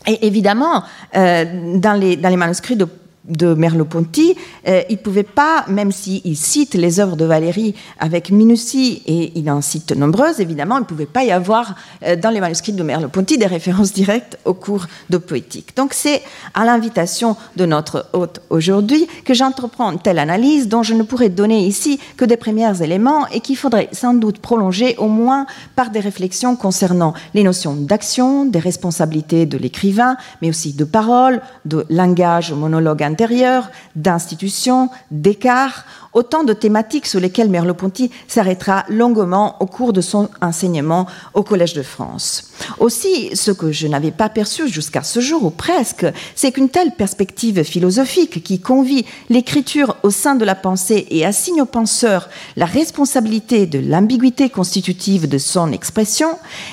Et 0.08 0.28
évidemment, 0.28 0.84
euh, 1.16 1.78
dans, 1.78 1.94
les, 1.94 2.16
dans 2.16 2.30
les 2.30 2.38
manuscrits 2.38 2.76
de 2.76 2.88
de 3.28 3.54
Merleau-Ponty, 3.54 4.36
euh, 4.68 4.82
il 4.90 4.94
ne 4.94 5.02
pouvait 5.02 5.24
pas, 5.24 5.66
même 5.68 5.92
s'il 5.92 6.38
cite 6.38 6.74
les 6.76 7.00
œuvres 7.00 7.16
de 7.16 7.26
Valérie 7.26 7.76
avec 8.00 8.30
minutie, 8.32 9.02
et 9.06 9.32
il 9.36 9.50
en 9.50 9.62
cite 9.62 9.92
nombreuses, 9.92 10.40
évidemment, 10.40 10.78
il 10.78 10.82
ne 10.82 10.86
pouvait 10.86 11.06
pas 11.06 11.24
y 11.24 11.32
avoir 11.32 11.76
euh, 12.04 12.16
dans 12.16 12.30
les 12.30 12.40
manuscrits 12.40 12.74
de 12.74 12.84
Merleau-Ponty 12.84 13.38
des 13.38 13.46
références 13.46 13.94
directes 13.94 14.38
au 14.46 14.54
cours 14.54 14.86
de 15.10 15.18
poétique. 15.18 15.76
Donc 15.76 15.94
c'est 15.94 16.22
à 16.54 16.66
l'invitation 16.66 17.36
de 17.56 17.66
notre 17.66 18.08
hôte 18.14 18.42
aujourd'hui 18.50 19.08
que 19.24 19.34
j'entreprends 19.34 19.92
une 19.92 20.00
telle 20.00 20.20
analyse 20.20 20.68
dont 20.68 20.84
je 20.84 20.94
ne 20.94 21.04
pourrais 21.04 21.30
donner 21.30 21.66
ici 21.66 22.00
que 22.18 22.26
des 22.26 22.38
premiers 22.38 22.82
éléments 22.82 23.28
et 23.28 23.40
qu'il 23.40 23.58
faudrait 23.58 23.90
sans 23.92 24.14
doute 24.14 24.40
prolonger 24.40 24.96
au 24.98 25.08
moins 25.08 25.46
par 25.76 25.90
des 25.90 26.00
réflexions 26.00 26.56
concernant 26.56 27.14
les 27.34 27.44
notions 27.44 27.76
d'action, 27.76 28.46
des 28.46 28.60
responsabilités 28.60 29.46
de 29.46 29.58
l'écrivain, 29.58 30.18
mais 30.42 30.50
aussi 30.50 30.74
de 30.74 30.84
parole, 30.84 31.42
de 31.66 31.86
langage 31.90 32.54
monologue 32.54 33.04
intérieur, 33.16 33.72
d'institutions, 33.96 34.90
d'écart, 35.10 35.86
autant 36.12 36.44
de 36.44 36.52
thématiques 36.52 37.06
sur 37.06 37.22
lesquelles 37.22 37.50
Merleau-Ponty 37.50 38.12
s'arrêtera 38.28 38.84
longuement 38.90 39.56
au 39.62 39.68
cours 39.68 39.94
de 39.94 40.02
son 40.02 40.28
enseignement 40.42 41.08
au 41.34 41.44
Collège 41.44 41.74
de 41.74 41.82
France. 41.82 42.52
Aussi, 42.80 43.34
ce 43.36 43.52
que 43.52 43.72
je 43.72 43.88
n'avais 43.88 44.12
pas 44.12 44.28
perçu 44.28 44.68
jusqu'à 44.68 45.04
ce 45.04 45.22
jour, 45.22 45.46
ou 45.46 45.50
presque, 45.50 46.06
c'est 46.36 46.52
qu'une 46.52 46.70
telle 46.70 46.92
perspective 46.92 47.64
philosophique 47.64 48.44
qui 48.44 48.60
convie 48.60 49.06
l'écriture 49.30 49.96
au 50.04 50.10
sein 50.10 50.36
de 50.36 50.44
la 50.44 50.56
pensée 50.56 51.08
et 51.10 51.26
assigne 51.26 51.62
au 51.62 51.66
penseur 51.66 52.28
la 52.58 52.66
responsabilité 52.66 53.66
de 53.66 53.80
l'ambiguïté 53.80 54.50
constitutive 54.50 55.30
de 55.30 55.38
son 55.38 55.72
expression 55.72 56.30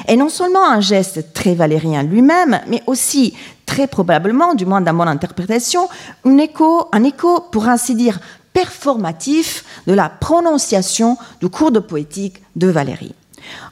est 0.08 0.16
non 0.16 0.28
seulement 0.28 0.68
un 0.68 0.80
geste 0.80 1.32
très 1.34 1.54
valérien 1.54 2.02
lui-même, 2.02 2.60
mais 2.66 2.82
aussi 2.86 3.34
très 3.72 3.86
probablement, 3.86 4.54
du 4.54 4.66
moins 4.66 4.82
dans 4.82 4.92
mon 4.92 5.06
interprétation, 5.06 5.88
un 6.26 6.36
écho, 6.36 6.88
un 6.92 7.04
écho, 7.04 7.40
pour 7.50 7.68
ainsi 7.68 7.94
dire, 7.94 8.20
performatif 8.52 9.64
de 9.86 9.94
la 9.94 10.10
prononciation 10.10 11.16
du 11.40 11.48
cours 11.48 11.72
de 11.72 11.78
poétique 11.78 12.42
de 12.54 12.66
Valérie. 12.66 13.14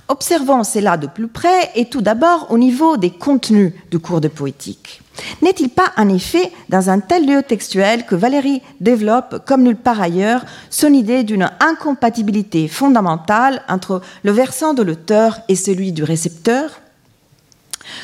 Observons 0.09 0.65
cela 0.65 0.97
de 0.97 1.07
plus 1.07 1.29
près 1.29 1.71
et 1.75 1.91
tout 1.91 2.01
d'abord 2.01 2.47
au 2.49 2.57
niveau 2.57 2.97
des 2.97 3.11
contenus 3.11 3.75
du 3.91 3.99
cours 3.99 4.23
de 4.23 4.29
poétique. 4.29 5.03
N'est-il 5.43 5.69
pas 5.69 5.93
en 5.99 6.09
effet 6.09 6.51
dans 6.71 6.89
un 6.89 7.01
tel 7.01 7.27
lieu 7.27 7.43
textuel 7.43 8.07
que 8.07 8.15
Valérie 8.15 8.63
développe, 8.81 9.45
comme 9.47 9.65
nulle 9.65 9.77
part 9.77 10.01
ailleurs, 10.01 10.47
son 10.71 10.95
idée 10.95 11.25
d'une 11.25 11.51
incompatibilité 11.61 12.69
fondamentale 12.69 13.61
entre 13.69 14.01
le 14.23 14.33
versant 14.33 14.73
de 14.73 14.83
l'auteur 14.83 15.41
et 15.49 15.57
celui 15.57 15.93
du 15.93 16.05
récepteur? 16.05 16.81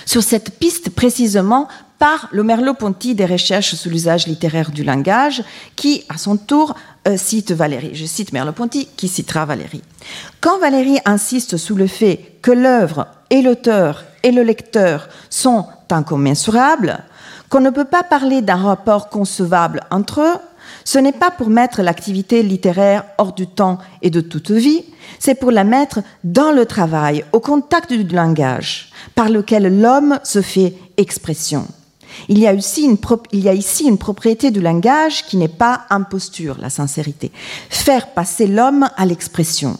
Sur 0.05 0.23
cette 0.23 0.59
piste 0.59 0.91
précisément 0.91 1.69
par 1.99 2.29
le 2.33 2.43
Merleau-Ponty 2.43 3.15
des 3.15 3.26
recherches 3.26 3.75
sur 3.75 3.91
l'usage 3.91 4.26
littéraire 4.26 4.71
du 4.71 4.85
langage, 4.85 5.43
qui, 5.76 6.05
à 6.09 6.19
son 6.19 6.37
tour, 6.37 6.75
euh, 7.09 7.17
cite 7.17 7.53
Valérie. 7.53 7.95
Je 7.95 8.05
cite 8.05 8.33
Merleau-Ponty, 8.33 8.88
qui 8.97 9.09
citera 9.09 9.45
Valérie. 9.45 9.83
Quand 10.41 10.59
Valérie 10.59 10.99
insiste 11.05 11.57
sur 11.57 11.76
le 11.76 11.87
fait 11.87 12.38
que 12.43 12.50
l'œuvre 12.50 13.07
et 13.31 13.43
l'auteur 13.43 14.05
et 14.23 14.33
le 14.33 14.43
lecteur 14.43 15.09
sont 15.31 15.67
incommensurables, 15.91 17.05
qu'on 17.49 17.61
ne 17.61 17.71
peut 17.71 17.85
pas 17.85 18.03
parler 18.03 18.43
d'un 18.43 18.57
rapport 18.57 19.09
concevable 19.09 19.81
entre 19.91 20.21
eux, 20.21 20.38
ce 20.85 20.99
n'est 20.99 21.12
pas 21.12 21.31
pour 21.31 21.49
mettre 21.49 21.83
l'activité 21.83 22.43
littéraire 22.43 23.05
hors 23.19 23.33
du 23.33 23.47
temps 23.47 23.79
et 24.03 24.11
de 24.11 24.21
toute 24.21 24.50
vie, 24.50 24.85
c'est 25.19 25.35
pour 25.35 25.50
la 25.50 25.65
mettre 25.65 26.00
dans 26.25 26.53
le 26.53 26.67
travail, 26.67 27.25
au 27.33 27.41
contact 27.41 27.93
du 27.93 28.15
langage, 28.15 28.91
par 29.15 29.29
lequel 29.29 29.81
l'homme 29.81 30.19
se 30.25 30.43
fait 30.43 30.75
expression. 30.97 31.67
Il 32.28 32.38
y, 32.38 32.46
a 32.46 32.52
ici 32.52 32.84
une 32.84 33.98
propriété 33.98 34.50
du 34.50 34.60
langage 34.60 35.25
qui 35.26 35.36
n'est 35.36 35.48
pas 35.48 35.82
imposture, 35.90 36.56
la 36.60 36.70
sincérité. 36.70 37.30
Faire 37.70 38.12
passer 38.12 38.46
l'homme 38.46 38.88
à 38.96 39.06
l'expression. 39.06 39.78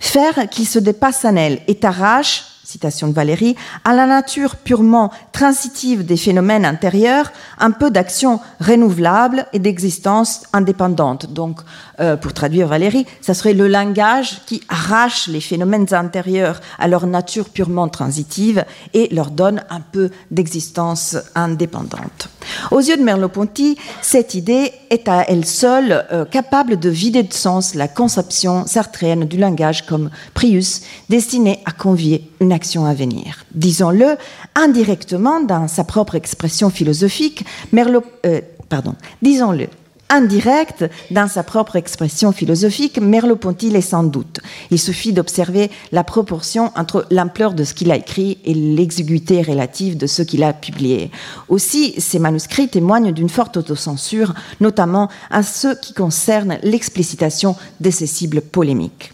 Faire 0.00 0.48
qu'il 0.50 0.66
se 0.66 0.78
dépasse 0.78 1.24
en 1.24 1.36
elle 1.36 1.60
et 1.66 1.76
t'arrache, 1.76 2.44
citation 2.72 3.08
de 3.08 3.12
Valérie, 3.12 3.56
à 3.84 3.92
la 3.92 4.06
nature 4.06 4.56
purement 4.56 5.10
transitive 5.32 6.04
des 6.04 6.16
phénomènes 6.16 6.64
intérieurs, 6.64 7.32
un 7.58 7.70
peu 7.70 7.90
d'action 7.90 8.40
renouvelable 8.60 9.46
et 9.52 9.58
d'existence 9.58 10.42
indépendante. 10.52 11.32
Donc, 11.32 11.60
euh, 12.00 12.16
pour 12.16 12.32
traduire 12.32 12.68
Valérie, 12.68 13.06
ça 13.20 13.34
serait 13.34 13.52
le 13.52 13.68
langage 13.68 14.40
qui 14.46 14.62
arrache 14.68 15.28
les 15.28 15.40
phénomènes 15.40 15.92
intérieurs 15.92 16.60
à 16.78 16.88
leur 16.88 17.06
nature 17.06 17.50
purement 17.50 17.88
transitive 17.88 18.64
et 18.94 19.14
leur 19.14 19.30
donne 19.30 19.62
un 19.70 19.80
peu 19.80 20.10
d'existence 20.30 21.16
indépendante. 21.34 22.28
Aux 22.70 22.80
yeux 22.80 22.96
de 22.96 23.02
Merleau-Ponty, 23.02 23.76
cette 24.00 24.34
idée 24.34 24.72
est 24.90 25.08
à 25.08 25.24
elle 25.28 25.44
seule 25.44 26.06
euh, 26.12 26.24
capable 26.24 26.78
de 26.78 26.88
vider 26.88 27.22
de 27.22 27.32
sens 27.32 27.74
la 27.74 27.88
conception 27.88 28.66
sartréenne 28.66 29.24
du 29.24 29.36
langage 29.36 29.86
comme 29.86 30.10
Prius, 30.34 30.82
destiné 31.08 31.60
à 31.66 31.72
convier 31.72 32.31
une 32.42 32.52
action 32.52 32.84
à 32.84 32.92
venir. 32.92 33.44
Disons-le, 33.54 34.16
indirectement, 34.54 35.40
dans 35.40 35.68
sa 35.68 35.84
propre 35.84 36.16
expression 36.16 36.68
philosophique, 36.68 37.44
Merleau, 37.72 38.02
euh, 38.26 38.40
pardon, 38.68 38.94
disons-le, 39.22 39.68
indirect 40.10 40.84
dans 41.10 41.26
sa 41.26 41.42
propre 41.42 41.76
expression 41.76 42.32
philosophique, 42.32 43.00
Merleau-Ponty 43.00 43.70
l'est 43.70 43.80
sans 43.80 44.02
doute. 44.02 44.40
Il 44.70 44.78
suffit 44.78 45.12
d'observer 45.12 45.70
la 45.90 46.04
proportion 46.04 46.70
entre 46.76 47.06
l'ampleur 47.10 47.54
de 47.54 47.64
ce 47.64 47.72
qu'il 47.72 47.90
a 47.90 47.96
écrit 47.96 48.38
et 48.44 48.52
l'exiguïté 48.52 49.40
relative 49.40 49.96
de 49.96 50.06
ce 50.06 50.22
qu'il 50.22 50.42
a 50.42 50.52
publié. 50.52 51.10
Aussi, 51.48 51.98
ses 51.98 52.18
manuscrits 52.18 52.68
témoignent 52.68 53.12
d'une 53.12 53.30
forte 53.30 53.56
autocensure, 53.56 54.34
notamment 54.60 55.08
à 55.30 55.42
ce 55.42 55.74
qui 55.80 55.94
concerne 55.94 56.58
l'explicitation 56.62 57.56
de 57.80 57.90
ses 57.90 58.06
cibles 58.06 58.42
polémiques. 58.42 59.12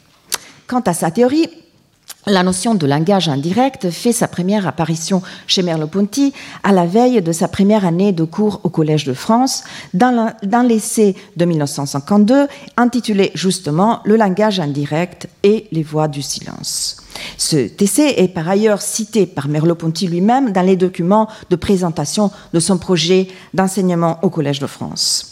Quant 0.66 0.80
à 0.80 0.94
sa 0.94 1.10
théorie, 1.12 1.48
la 2.28 2.42
notion 2.42 2.74
de 2.74 2.86
langage 2.86 3.28
indirect 3.28 3.90
fait 3.90 4.12
sa 4.12 4.28
première 4.28 4.66
apparition 4.66 5.22
chez 5.46 5.62
Merleau-Ponty 5.62 6.32
à 6.62 6.72
la 6.72 6.86
veille 6.86 7.22
de 7.22 7.32
sa 7.32 7.48
première 7.48 7.84
année 7.84 8.12
de 8.12 8.24
cours 8.24 8.60
au 8.64 8.68
Collège 8.68 9.04
de 9.04 9.14
France, 9.14 9.64
dans 9.94 10.66
l'essai 10.66 11.16
de 11.36 11.44
1952 11.44 12.46
intitulé 12.76 13.30
justement 13.34 14.00
Le 14.04 14.16
langage 14.16 14.60
indirect 14.60 15.28
et 15.42 15.66
les 15.72 15.82
voix 15.82 16.08
du 16.08 16.22
silence. 16.22 16.98
Ce 17.36 17.56
essai 17.82 18.14
est 18.18 18.28
par 18.28 18.48
ailleurs 18.48 18.82
cité 18.82 19.26
par 19.26 19.48
Merleau-Ponty 19.48 20.06
lui-même 20.06 20.52
dans 20.52 20.62
les 20.62 20.76
documents 20.76 21.28
de 21.50 21.56
présentation 21.56 22.30
de 22.52 22.60
son 22.60 22.78
projet 22.78 23.28
d'enseignement 23.54 24.18
au 24.22 24.30
Collège 24.30 24.60
de 24.60 24.66
France. 24.66 25.27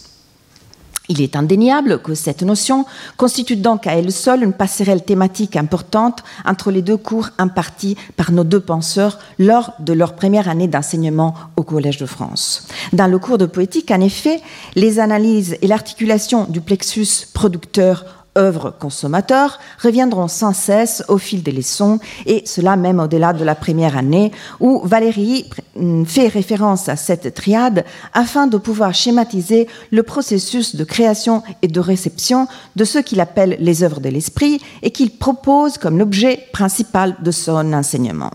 Il 1.09 1.21
est 1.21 1.37
indéniable 1.37 2.01
que 2.03 2.15
cette 2.15 2.43
notion 2.43 2.85
constitue 3.17 3.57
donc 3.57 3.87
à 3.87 3.97
elle 3.97 4.13
seule 4.13 4.43
une 4.43 4.53
passerelle 4.53 5.05
thématique 5.05 5.57
importante 5.57 6.25
entre 6.45 6.71
les 6.71 6.83
deux 6.83 6.97
cours 6.97 7.31
impartis 7.39 7.97
par 8.17 8.33
nos 8.33 8.45
deux 8.45 8.61
penseurs 8.61 9.19
lors 9.39 9.73
de 9.79 9.93
leur 9.93 10.15
première 10.15 10.49
année 10.49 10.69
d'enseignement 10.69 11.35
au 11.57 11.63
Collège 11.63 11.99
de 11.99 12.07
France. 12.07 12.67
Dans 12.93 13.07
le 13.07 13.19
cours 13.19 13.39
de 13.39 13.47
poétique, 13.47 13.91
en 13.91 14.01
effet, 14.01 14.41
les 14.75 14.99
analyses 14.99 15.57
et 15.63 15.67
l'articulation 15.67 16.45
du 16.45 16.61
plexus 16.61 17.27
producteur 17.33 18.26
œuvres 18.37 18.75
consommateurs 18.79 19.59
reviendront 19.83 20.29
sans 20.29 20.53
cesse 20.53 21.03
au 21.09 21.19
fil 21.19 21.43
des 21.43 21.53
leçons, 21.53 21.99
et 22.27 22.43
cela 22.47 22.77
même 22.77 23.01
au-delà 23.01 23.33
de 23.33 23.45
la 23.45 23.55
première 23.55 23.97
année, 23.97 24.33
où 24.61 24.83
Valérie 24.85 25.49
mm, 25.77 26.05
fait 26.05 26.29
référence 26.29 26.89
à 26.89 26.97
cette 26.97 27.35
triade 27.35 27.85
afin 28.13 28.47
de 28.47 28.59
pouvoir 28.59 28.95
schématiser 28.95 29.69
le 29.91 30.03
processus 30.03 30.77
de 30.77 30.85
création 30.85 31.43
et 31.63 31.69
de 31.69 31.81
réception 31.81 32.47
de 32.77 32.85
ce 32.85 32.99
qu'il 32.99 33.21
appelle 33.21 33.57
les 33.61 33.83
œuvres 33.83 34.01
de 34.01 34.09
l'esprit 34.09 34.61
et 34.83 34.91
qu'il 34.91 35.11
propose 35.11 35.79
comme 35.79 35.99
l'objet 35.99 36.45
principal 36.53 37.17
de 37.23 37.31
son 37.31 37.73
enseignement. 37.73 38.31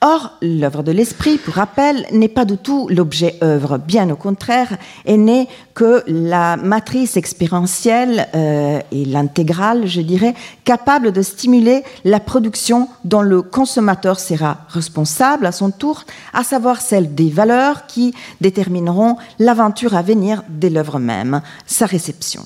Or, 0.00 0.30
l'œuvre 0.42 0.84
de 0.84 0.92
l'esprit, 0.92 1.38
pour 1.38 1.54
rappel, 1.54 2.06
n'est 2.12 2.28
pas 2.28 2.44
du 2.44 2.56
tout 2.56 2.86
l'objet 2.88 3.36
œuvre. 3.42 3.78
Bien 3.78 4.08
au 4.10 4.16
contraire, 4.16 4.76
elle 5.04 5.24
n'est 5.24 5.48
que 5.74 6.04
la 6.06 6.56
matrice 6.56 7.16
expérientielle 7.16 8.28
euh, 8.34 8.80
et 8.92 9.04
l'intégrale, 9.04 9.86
je 9.86 10.00
dirais, 10.00 10.34
capable 10.64 11.10
de 11.10 11.20
stimuler 11.22 11.82
la 12.04 12.20
production 12.20 12.88
dont 13.04 13.22
le 13.22 13.42
consommateur 13.42 14.20
sera 14.20 14.58
responsable 14.68 15.46
à 15.46 15.52
son 15.52 15.72
tour, 15.72 16.04
à 16.32 16.44
savoir 16.44 16.80
celle 16.80 17.16
des 17.16 17.30
valeurs 17.30 17.86
qui 17.86 18.14
détermineront 18.40 19.16
l'aventure 19.40 19.96
à 19.96 20.02
venir 20.02 20.44
de 20.48 20.68
l'œuvre 20.68 21.00
même, 21.00 21.42
sa 21.66 21.86
réception. 21.86 22.44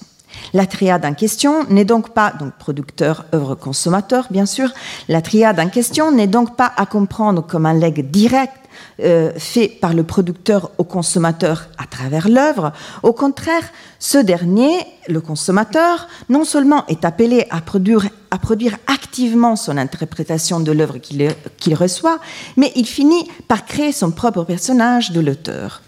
La 0.54 0.66
triade 0.66 1.04
en 1.04 1.14
question 1.14 1.64
n'est 1.64 1.84
donc 1.84 2.10
pas, 2.10 2.32
donc 2.38 2.52
producteur, 2.58 3.24
œuvre, 3.34 3.54
consommateur, 3.54 4.26
bien 4.30 4.46
sûr, 4.46 4.70
la 5.08 5.22
triade 5.22 5.58
en 5.58 5.68
question 5.68 6.12
n'est 6.12 6.26
donc 6.26 6.56
pas 6.56 6.72
à 6.76 6.86
comprendre 6.86 7.46
comme 7.46 7.64
un 7.64 7.74
leg 7.74 8.10
direct 8.10 8.52
euh, 9.00 9.32
fait 9.36 9.68
par 9.68 9.94
le 9.94 10.04
producteur 10.04 10.70
au 10.76 10.84
consommateur 10.84 11.68
à 11.78 11.86
travers 11.86 12.28
l'œuvre. 12.28 12.72
Au 13.02 13.12
contraire, 13.12 13.62
ce 13.98 14.18
dernier, 14.18 14.78
le 15.08 15.20
consommateur, 15.20 16.08
non 16.28 16.44
seulement 16.44 16.86
est 16.88 17.04
appelé 17.04 17.46
à 17.50 17.60
produire, 17.60 18.08
à 18.30 18.38
produire 18.38 18.76
activement 18.86 19.56
son 19.56 19.78
interprétation 19.78 20.60
de 20.60 20.72
l'œuvre 20.72 20.98
qu'il 20.98 21.74
reçoit, 21.74 22.18
mais 22.56 22.72
il 22.76 22.86
finit 22.86 23.30
par 23.48 23.64
créer 23.64 23.92
son 23.92 24.10
propre 24.10 24.44
personnage 24.44 25.12
de 25.12 25.20
l'auteur. 25.20 25.82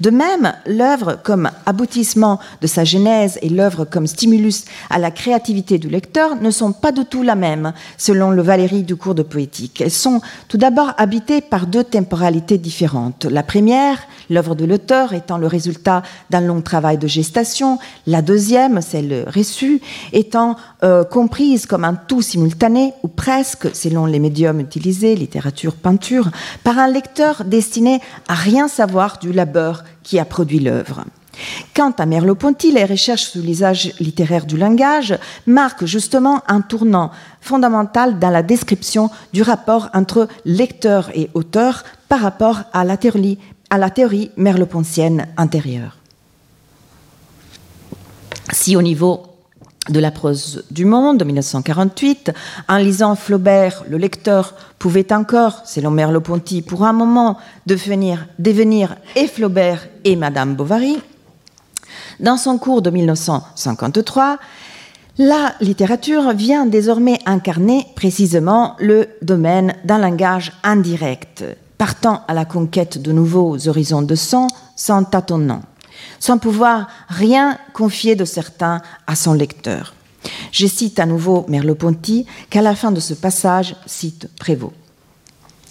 De 0.00 0.10
même, 0.10 0.52
l'œuvre 0.66 1.18
comme 1.22 1.50
aboutissement 1.66 2.38
de 2.60 2.66
sa 2.66 2.84
genèse 2.84 3.38
et 3.42 3.48
l'œuvre 3.48 3.84
comme 3.84 4.06
stimulus 4.06 4.64
à 4.90 4.98
la 4.98 5.10
créativité 5.10 5.78
du 5.78 5.88
lecteur 5.88 6.36
ne 6.36 6.50
sont 6.50 6.72
pas 6.72 6.92
du 6.92 7.04
tout 7.04 7.22
la 7.22 7.34
même, 7.34 7.72
selon 7.96 8.30
le 8.30 8.42
Valérie 8.42 8.82
du 8.82 8.96
cours 8.96 9.14
de 9.14 9.22
poétique. 9.22 9.80
Elles 9.80 9.90
sont 9.90 10.20
tout 10.48 10.58
d'abord 10.58 10.92
habitées 10.98 11.40
par 11.40 11.66
deux 11.66 11.84
temporalités 11.84 12.58
différentes. 12.58 13.24
La 13.24 13.42
première, 13.42 13.98
l'œuvre 14.30 14.54
de 14.54 14.64
l'auteur 14.64 15.12
étant 15.12 15.38
le 15.38 15.46
résultat 15.46 16.02
d'un 16.30 16.40
long 16.40 16.60
travail 16.60 16.98
de 16.98 17.06
gestation, 17.06 17.78
la 18.06 18.22
deuxième, 18.22 18.80
celle 18.80 19.26
reçue, 19.34 19.80
étant 20.12 20.56
euh, 20.82 21.04
comprise 21.04 21.66
comme 21.66 21.84
un 21.84 21.94
tout 21.94 22.22
simultané, 22.22 22.92
ou 23.02 23.08
presque, 23.08 23.74
selon 23.74 24.06
les 24.06 24.18
médiums 24.18 24.60
utilisés, 24.60 25.14
littérature, 25.14 25.74
peinture, 25.74 26.30
par 26.62 26.78
un 26.78 26.88
lecteur 26.88 27.44
destiné 27.44 28.00
à 28.28 28.34
rien 28.34 28.68
savoir 28.68 29.18
du 29.18 29.32
labeur 29.32 29.73
qui 30.02 30.18
a 30.18 30.24
produit 30.24 30.60
l'œuvre. 30.60 31.04
Quant 31.74 31.90
à 31.98 32.06
Merleau-Ponty, 32.06 32.72
les 32.72 32.84
recherches 32.84 33.24
sur 33.24 33.42
l'usage 33.42 33.92
littéraire 33.98 34.46
du 34.46 34.56
langage 34.56 35.18
marquent 35.46 35.84
justement 35.84 36.42
un 36.46 36.60
tournant 36.60 37.10
fondamental 37.40 38.18
dans 38.18 38.30
la 38.30 38.42
description 38.42 39.10
du 39.32 39.42
rapport 39.42 39.90
entre 39.94 40.28
lecteur 40.44 41.10
et 41.14 41.30
auteur 41.34 41.84
par 42.08 42.20
rapport 42.20 42.62
à 42.72 42.84
la 42.84 42.96
théorie, 42.96 43.38
à 43.70 43.78
la 43.78 43.90
théorie 43.90 44.30
merleau-pontienne 44.36 45.26
intérieure. 45.36 45.96
Si 48.52 48.76
au 48.76 48.82
niveau 48.82 49.33
de 49.88 50.00
la 50.00 50.10
prose 50.10 50.64
du 50.70 50.84
monde 50.84 51.18
de 51.18 51.24
1948. 51.24 52.32
En 52.68 52.76
lisant 52.76 53.16
Flaubert, 53.16 53.84
le 53.88 53.98
lecteur 53.98 54.54
pouvait 54.78 55.12
encore, 55.12 55.62
selon 55.64 55.90
Merleau-Ponty, 55.90 56.62
pour 56.62 56.84
un 56.84 56.92
moment 56.92 57.36
devenir, 57.66 58.26
et 59.16 59.26
Flaubert 59.26 59.86
et 60.04 60.16
Madame 60.16 60.54
Bovary. 60.54 60.98
Dans 62.20 62.36
son 62.36 62.58
cours 62.58 62.82
de 62.82 62.90
1953, 62.90 64.38
la 65.18 65.54
littérature 65.60 66.32
vient 66.32 66.66
désormais 66.66 67.18
incarner 67.26 67.86
précisément 67.94 68.76
le 68.80 69.08
domaine 69.22 69.74
d'un 69.84 69.98
langage 69.98 70.52
indirect, 70.64 71.44
partant 71.78 72.22
à 72.26 72.34
la 72.34 72.44
conquête 72.44 73.00
de 73.00 73.12
nouveaux 73.12 73.68
horizons 73.68 74.02
de 74.02 74.14
son 74.14 74.48
sans 74.76 75.04
tâtonnement 75.04 75.62
sans 76.18 76.38
pouvoir 76.38 76.88
rien 77.08 77.58
confier 77.72 78.16
de 78.16 78.24
certain 78.24 78.82
à 79.06 79.16
son 79.16 79.32
lecteur. 79.34 79.94
Je 80.52 80.66
cite 80.66 80.98
à 81.00 81.06
nouveau 81.06 81.44
Merleau-Ponty, 81.48 82.26
qu'à 82.50 82.62
la 82.62 82.74
fin 82.74 82.92
de 82.92 83.00
ce 83.00 83.14
passage 83.14 83.76
cite 83.86 84.28
Prévost. 84.38 84.74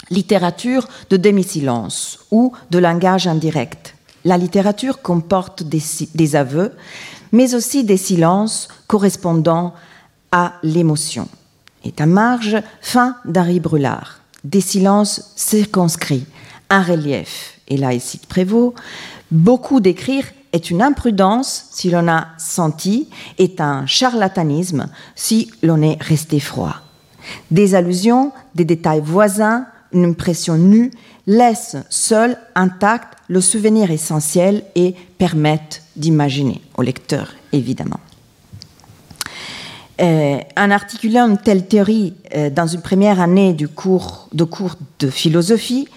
Littérature 0.09 0.87
de 1.09 1.17
demi-silence 1.17 2.19
ou 2.31 2.53
de 2.69 2.77
langage 2.77 3.27
indirect. 3.27 3.95
La 4.25 4.37
littérature 4.37 5.01
comporte 5.01 5.63
des, 5.63 6.35
aveux, 6.35 6.71
mais 7.31 7.55
aussi 7.55 7.83
des 7.83 7.97
silences 7.97 8.67
correspondant 8.87 9.73
à 10.31 10.53
l'émotion. 10.63 11.27
Et 11.83 11.93
à 11.99 12.05
marge, 12.05 12.57
fin 12.81 13.17
d'Henri 13.25 13.59
Brulard. 13.59 14.19
Des 14.43 14.61
silences 14.61 15.31
circonscrits, 15.35 16.25
un 16.69 16.83
relief. 16.83 17.59
Et 17.67 17.77
là, 17.77 17.93
il 17.93 18.01
cite 18.01 18.27
Prévost, 18.27 18.75
Beaucoup 19.33 19.79
d'écrire 19.79 20.25
est 20.51 20.69
une 20.69 20.83
imprudence 20.83 21.65
si 21.71 21.89
l'on 21.89 22.07
a 22.07 22.27
senti, 22.37 23.09
est 23.39 23.59
un 23.61 23.87
charlatanisme 23.87 24.89
si 25.15 25.49
l'on 25.63 25.81
est 25.81 25.99
resté 25.99 26.39
froid. 26.39 26.75
Des 27.49 27.73
allusions, 27.73 28.31
des 28.53 28.63
détails 28.63 29.01
voisins, 29.03 29.65
une 29.91 30.05
impression 30.05 30.55
nue 30.55 30.91
laissent 31.25 31.77
seul 31.89 32.37
intact 32.53 33.17
le 33.27 33.41
souvenir 33.41 33.89
essentiel 33.89 34.65
et 34.75 34.93
permettent 35.17 35.81
d'imaginer 35.95 36.61
au 36.77 36.83
lecteur, 36.83 37.33
évidemment. 37.53 37.99
Euh, 39.99 40.37
en 40.55 40.69
articulant 40.69 41.27
une 41.27 41.39
telle 41.39 41.65
théorie 41.65 42.13
euh, 42.35 42.51
dans 42.51 42.67
une 42.67 42.81
première 42.81 43.19
année 43.19 43.53
de 43.53 43.65
cours 43.65 44.29
de 44.31 45.09
philosophie, 45.09 45.87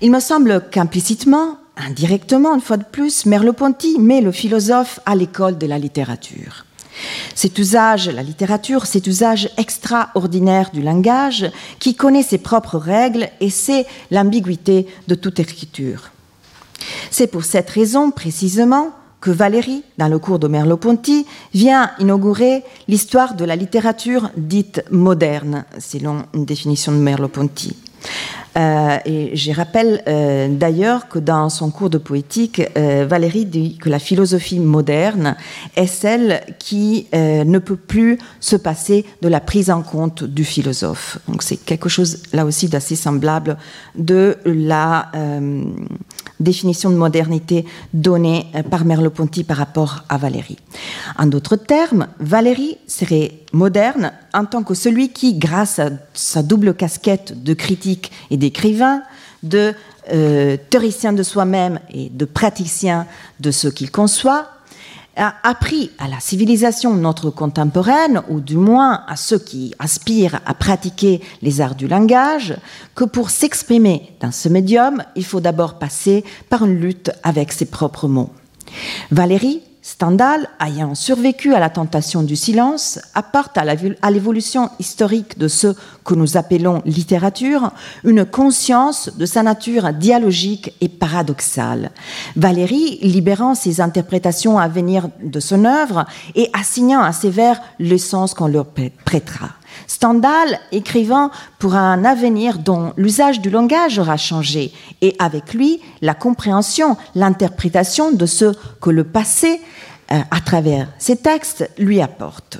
il 0.00 0.10
me 0.10 0.18
semble 0.18 0.64
qu'implicitement, 0.72 1.56
indirectement 1.80 2.54
une 2.54 2.60
fois 2.60 2.76
de 2.76 2.84
plus, 2.84 3.26
Merleau-Ponty 3.26 3.98
met 3.98 4.20
le 4.20 4.32
philosophe 4.32 5.00
à 5.06 5.14
l'école 5.14 5.58
de 5.58 5.66
la 5.66 5.78
littérature. 5.78 6.64
Cet 7.34 7.58
usage, 7.58 8.08
la 8.08 8.22
littérature, 8.22 8.86
cet 8.86 9.06
usage 9.06 9.50
extraordinaire 9.56 10.70
du 10.72 10.82
langage 10.82 11.50
qui 11.78 11.94
connaît 11.94 12.22
ses 12.22 12.38
propres 12.38 12.78
règles 12.78 13.28
et 13.40 13.50
c'est 13.50 13.86
l'ambiguïté 14.10 14.86
de 15.08 15.14
toute 15.14 15.40
écriture. 15.40 16.10
C'est 17.10 17.26
pour 17.26 17.44
cette 17.44 17.70
raison 17.70 18.10
précisément 18.10 18.90
que 19.20 19.30
Valérie, 19.30 19.84
dans 19.98 20.08
le 20.08 20.18
cours 20.18 20.38
de 20.38 20.48
Merleau-Ponty, 20.48 21.26
vient 21.52 21.90
inaugurer 21.98 22.64
l'histoire 22.88 23.34
de 23.34 23.44
la 23.44 23.54
littérature 23.54 24.30
dite 24.36 24.82
moderne, 24.90 25.64
selon 25.78 26.24
une 26.34 26.46
définition 26.46 26.92
de 26.92 26.98
Merleau-Ponty. 26.98 27.76
Euh, 28.56 28.98
et 29.04 29.36
je 29.36 29.52
rappelle 29.52 30.02
euh, 30.08 30.48
d'ailleurs 30.48 31.08
que 31.08 31.18
dans 31.18 31.48
son 31.48 31.70
cours 31.70 31.90
de 31.90 31.98
poétique, 31.98 32.62
euh, 32.76 33.06
Valérie 33.08 33.44
dit 33.44 33.76
que 33.78 33.88
la 33.88 33.98
philosophie 33.98 34.58
moderne 34.58 35.36
est 35.76 35.86
celle 35.86 36.42
qui 36.58 37.06
ne 37.12 37.58
peut 37.58 37.76
plus 37.76 38.18
se 38.40 38.56
passer 38.56 39.04
de 39.22 39.28
la 39.28 39.40
prise 39.40 39.70
en 39.70 39.82
compte 39.82 40.24
du 40.24 40.44
philosophe. 40.44 41.18
Donc 41.28 41.42
c'est 41.42 41.56
quelque 41.56 41.88
chose 41.88 42.22
là 42.32 42.44
aussi 42.44 42.68
d'assez 42.68 42.96
semblable 42.96 43.56
de 43.96 44.36
la 44.44 45.10
définition 46.40 46.90
de 46.90 46.96
modernité 46.96 47.64
donnée 47.94 48.46
par 48.70 48.84
Merleau-Ponty 48.84 49.44
par 49.44 49.58
rapport 49.58 50.04
à 50.08 50.16
Valérie. 50.18 50.58
En 51.18 51.26
d'autres 51.26 51.56
termes, 51.56 52.08
Valérie 52.18 52.78
serait 52.86 53.32
moderne 53.52 54.12
en 54.34 54.44
tant 54.44 54.62
que 54.62 54.74
celui 54.74 55.10
qui, 55.10 55.34
grâce 55.34 55.78
à 55.78 55.90
sa 56.14 56.42
double 56.42 56.74
casquette 56.74 57.42
de 57.42 57.54
critique 57.54 58.10
et 58.30 58.36
d'écrivain, 58.36 59.02
de 59.42 59.74
euh, 60.12 60.56
théoricien 60.70 61.12
de 61.12 61.22
soi-même 61.22 61.78
et 61.92 62.08
de 62.08 62.24
praticien 62.24 63.06
de 63.38 63.50
ce 63.50 63.68
qu'il 63.68 63.90
conçoit, 63.90 64.48
appris 65.20 65.90
à 65.98 66.08
la 66.08 66.20
civilisation 66.20 66.94
notre 66.94 67.30
contemporaine, 67.30 68.22
ou 68.28 68.40
du 68.40 68.56
moins 68.56 69.02
à 69.06 69.16
ceux 69.16 69.38
qui 69.38 69.74
aspirent 69.78 70.40
à 70.46 70.54
pratiquer 70.54 71.20
les 71.42 71.60
arts 71.60 71.74
du 71.74 71.88
langage, 71.88 72.56
que 72.94 73.04
pour 73.04 73.30
s'exprimer 73.30 74.12
dans 74.20 74.32
ce 74.32 74.48
médium, 74.48 75.02
il 75.16 75.24
faut 75.24 75.40
d'abord 75.40 75.78
passer 75.78 76.24
par 76.48 76.64
une 76.64 76.80
lutte 76.80 77.10
avec 77.22 77.52
ses 77.52 77.66
propres 77.66 78.08
mots. 78.08 78.30
Valérie 79.10 79.62
Stendhal, 79.82 80.46
ayant 80.60 80.94
survécu 80.94 81.54
à 81.54 81.58
la 81.58 81.70
tentation 81.70 82.22
du 82.22 82.36
silence, 82.36 82.98
apporte 83.14 83.56
à 83.56 84.10
l'évolution 84.10 84.68
historique 84.78 85.38
de 85.38 85.48
ce 85.48 85.74
que 86.04 86.14
nous 86.14 86.36
appelons 86.36 86.82
littérature 86.84 87.70
une 88.04 88.26
conscience 88.26 89.10
de 89.16 89.24
sa 89.24 89.42
nature 89.42 89.92
dialogique 89.94 90.74
et 90.82 90.88
paradoxale. 90.88 91.92
Valérie, 92.36 92.98
libérant 93.02 93.54
ses 93.54 93.80
interprétations 93.80 94.58
à 94.58 94.68
venir 94.68 95.08
de 95.22 95.40
son 95.40 95.64
œuvre 95.64 96.04
et 96.34 96.50
assignant 96.52 97.00
à 97.00 97.12
ses 97.12 97.30
vers 97.30 97.60
le 97.78 97.96
sens 97.96 98.34
qu'on 98.34 98.48
leur 98.48 98.66
prêtera. 99.04 99.48
Stendhal 99.86 100.58
écrivant 100.72 101.30
pour 101.58 101.74
un 101.74 102.04
avenir 102.04 102.58
dont 102.58 102.92
l'usage 102.96 103.40
du 103.40 103.50
langage 103.50 103.98
aura 103.98 104.16
changé, 104.16 104.72
et 105.00 105.14
avec 105.18 105.54
lui 105.54 105.80
la 106.00 106.14
compréhension, 106.14 106.96
l'interprétation 107.14 108.12
de 108.12 108.26
ce 108.26 108.52
que 108.80 108.90
le 108.90 109.04
passé, 109.04 109.60
euh, 110.12 110.18
à 110.30 110.40
travers 110.40 110.88
ses 110.98 111.16
textes, 111.16 111.70
lui 111.78 112.00
apporte. 112.00 112.58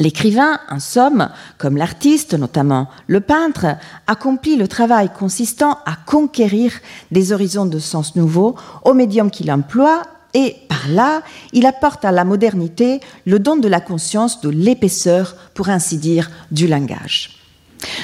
L'écrivain, 0.00 0.60
en 0.70 0.78
somme, 0.78 1.28
comme 1.56 1.76
l'artiste, 1.76 2.34
notamment 2.34 2.88
le 3.08 3.20
peintre, 3.20 3.66
accomplit 4.06 4.56
le 4.56 4.68
travail 4.68 5.10
consistant 5.12 5.78
à 5.86 5.96
conquérir 6.06 6.72
des 7.10 7.32
horizons 7.32 7.66
de 7.66 7.80
sens 7.80 8.14
nouveaux 8.14 8.54
au 8.84 8.94
médium 8.94 9.30
qu'il 9.30 9.50
emploie 9.50 10.02
et 10.34 10.56
par 10.68 10.88
là, 10.88 11.22
il 11.52 11.66
apporte 11.66 12.04
à 12.04 12.12
la 12.12 12.24
modernité 12.24 13.00
le 13.26 13.38
don 13.38 13.56
de 13.56 13.68
la 13.68 13.80
conscience 13.80 14.40
de 14.40 14.48
l'épaisseur, 14.48 15.36
pour 15.54 15.68
ainsi 15.68 15.96
dire, 15.96 16.30
du 16.50 16.66
langage. 16.66 17.38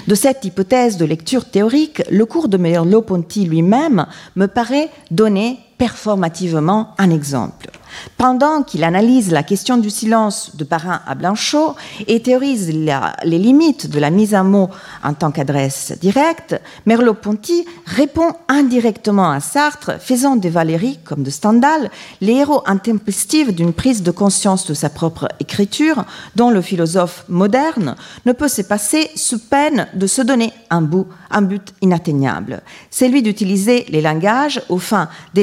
De 0.06 0.14
cette 0.14 0.44
hypothèse 0.44 0.96
de 0.96 1.04
lecture 1.04 1.50
théorique, 1.50 2.02
le 2.10 2.26
cours 2.26 2.48
de 2.48 2.56
Merleau-Ponty 2.56 3.44
lui-même 3.44 4.06
me 4.36 4.46
paraît 4.46 4.90
donner 5.10 5.58
performativement 5.78 6.94
un 6.98 7.10
exemple. 7.10 7.70
Pendant 8.16 8.62
qu'il 8.62 8.84
analyse 8.84 9.30
la 9.30 9.42
question 9.42 9.76
du 9.76 9.90
silence 9.90 10.56
de 10.56 10.64
Parrain 10.64 11.00
à 11.06 11.14
Blanchot 11.14 11.74
et 12.06 12.22
théorise 12.22 12.68
les 12.68 13.38
limites 13.38 13.90
de 13.90 14.00
la 14.00 14.10
mise 14.10 14.34
en 14.34 14.44
mots 14.44 14.70
en 15.02 15.14
tant 15.14 15.30
qu'adresse 15.30 15.92
directe, 16.00 16.60
Merleau-Ponty 16.86 17.66
répond 17.86 18.32
indirectement 18.48 19.30
à 19.30 19.40
Sartre, 19.40 20.00
faisant 20.00 20.36
de 20.36 20.48
Valéry, 20.48 20.98
comme 21.04 21.22
de 21.22 21.30
Stendhal, 21.30 21.90
les 22.20 22.34
héros 22.34 22.62
intempestifs 22.66 23.54
d'une 23.54 23.72
prise 23.72 24.02
de 24.02 24.10
conscience 24.10 24.66
de 24.66 24.74
sa 24.74 24.90
propre 24.90 25.28
écriture, 25.40 26.04
dont 26.36 26.50
le 26.50 26.62
philosophe 26.62 27.24
moderne 27.28 27.96
ne 28.26 28.32
peut 28.32 28.48
se 28.48 28.62
passer 28.62 29.10
sous 29.16 29.38
peine 29.38 29.86
de 29.94 30.06
se 30.06 30.22
donner 30.22 30.52
un, 30.70 30.82
bout, 30.82 31.06
un 31.30 31.42
but 31.42 31.74
inatteignable. 31.80 32.62
C'est 32.90 33.08
lui 33.08 33.22
d'utiliser 33.22 33.84
les 33.88 34.00
langages 34.00 34.62
aux 34.68 34.78
fins 34.78 35.08
de 35.34 35.42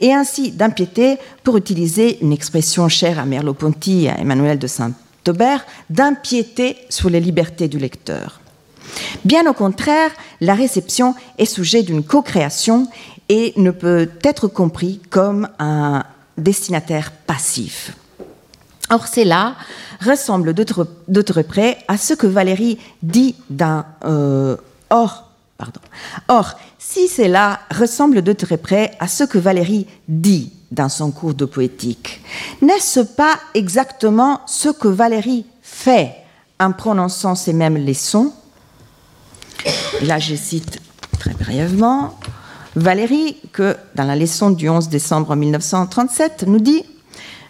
et 0.00 0.12
ainsi 0.12 0.50
d'impiéter, 0.50 1.18
pour 1.44 1.56
utiliser 1.56 2.18
une 2.22 2.32
expression 2.32 2.88
chère 2.88 3.18
à 3.18 3.24
Merleau-Ponty 3.24 4.04
et 4.04 4.10
à 4.10 4.18
Emmanuel 4.18 4.58
de 4.58 4.66
Saint-Aubert, 4.66 5.64
d'impiéter 5.90 6.76
sur 6.88 7.10
les 7.10 7.20
libertés 7.20 7.68
du 7.68 7.78
lecteur. 7.78 8.40
Bien 9.24 9.48
au 9.48 9.52
contraire, 9.52 10.10
la 10.40 10.54
réception 10.54 11.14
est 11.36 11.44
sujet 11.44 11.82
d'une 11.82 12.02
co-création 12.02 12.88
et 13.28 13.52
ne 13.56 13.70
peut 13.70 14.08
être 14.22 14.48
compris 14.48 15.00
comme 15.10 15.48
un 15.58 16.04
destinataire 16.36 17.12
passif. 17.12 17.92
Or, 18.90 19.06
cela 19.06 19.56
ressemble 20.00 20.54
d'autre 20.54 21.42
près 21.42 21.78
à 21.88 21.98
ce 21.98 22.14
que 22.14 22.26
Valérie 22.26 22.78
dit 23.02 23.34
dans 23.50 23.84
euh, 24.04 24.56
Or, 24.90 25.30
pardon. 25.58 25.80
Or, 26.28 26.58
si 26.90 27.06
cela 27.06 27.60
ressemble 27.70 28.22
de 28.22 28.32
très 28.32 28.56
près 28.56 28.92
à 28.98 29.08
ce 29.08 29.24
que 29.24 29.36
Valérie 29.36 29.86
dit 30.08 30.52
dans 30.70 30.88
son 30.88 31.10
cours 31.10 31.34
de 31.34 31.44
poétique, 31.44 32.22
n'est-ce 32.62 33.00
pas 33.00 33.38
exactement 33.52 34.40
ce 34.46 34.70
que 34.70 34.88
Valérie 34.88 35.44
fait 35.60 36.14
en 36.58 36.72
prononçant 36.72 37.34
ces 37.34 37.52
mêmes 37.52 37.84
leçons? 37.84 38.32
Là, 40.02 40.18
je 40.18 40.34
cite 40.34 40.80
très 41.18 41.34
brièvement 41.34 42.18
Valérie, 42.74 43.36
que 43.52 43.76
dans 43.94 44.04
la 44.04 44.16
leçon 44.16 44.50
du 44.50 44.70
11 44.70 44.88
décembre 44.88 45.36
1937 45.36 46.44
nous 46.46 46.60
dit 46.60 46.84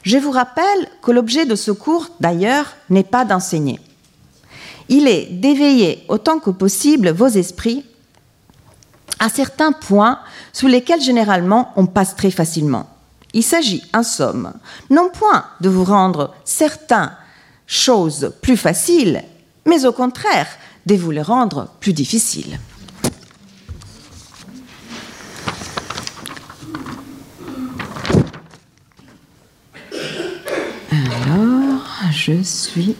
Je 0.02 0.18
vous 0.18 0.32
rappelle 0.32 0.88
que 1.00 1.12
l'objet 1.12 1.46
de 1.46 1.54
ce 1.54 1.70
cours, 1.70 2.08
d'ailleurs, 2.18 2.74
n'est 2.90 3.04
pas 3.04 3.24
d'enseigner. 3.24 3.78
Il 4.88 5.06
est 5.06 5.26
d'éveiller 5.26 6.04
autant 6.08 6.40
que 6.40 6.50
possible 6.50 7.10
vos 7.10 7.28
esprits 7.28 7.84
à 9.18 9.28
certains 9.28 9.72
points 9.72 10.20
sous 10.52 10.66
lesquels 10.66 11.00
généralement 11.00 11.72
on 11.76 11.86
passe 11.86 12.16
très 12.16 12.30
facilement. 12.30 12.88
Il 13.34 13.42
s'agit, 13.42 13.82
en 13.94 14.02
somme, 14.02 14.52
non 14.90 15.10
point 15.10 15.44
de 15.60 15.68
vous 15.68 15.84
rendre 15.84 16.34
certaines 16.44 17.12
choses 17.66 18.32
plus 18.40 18.56
faciles, 18.56 19.22
mais 19.66 19.84
au 19.84 19.92
contraire 19.92 20.48
de 20.86 20.94
vous 20.94 21.10
les 21.10 21.22
rendre 21.22 21.68
plus 21.80 21.92
difficiles. 21.92 22.58
Alors, 30.90 31.82
je 32.10 32.42
suis 32.42 32.96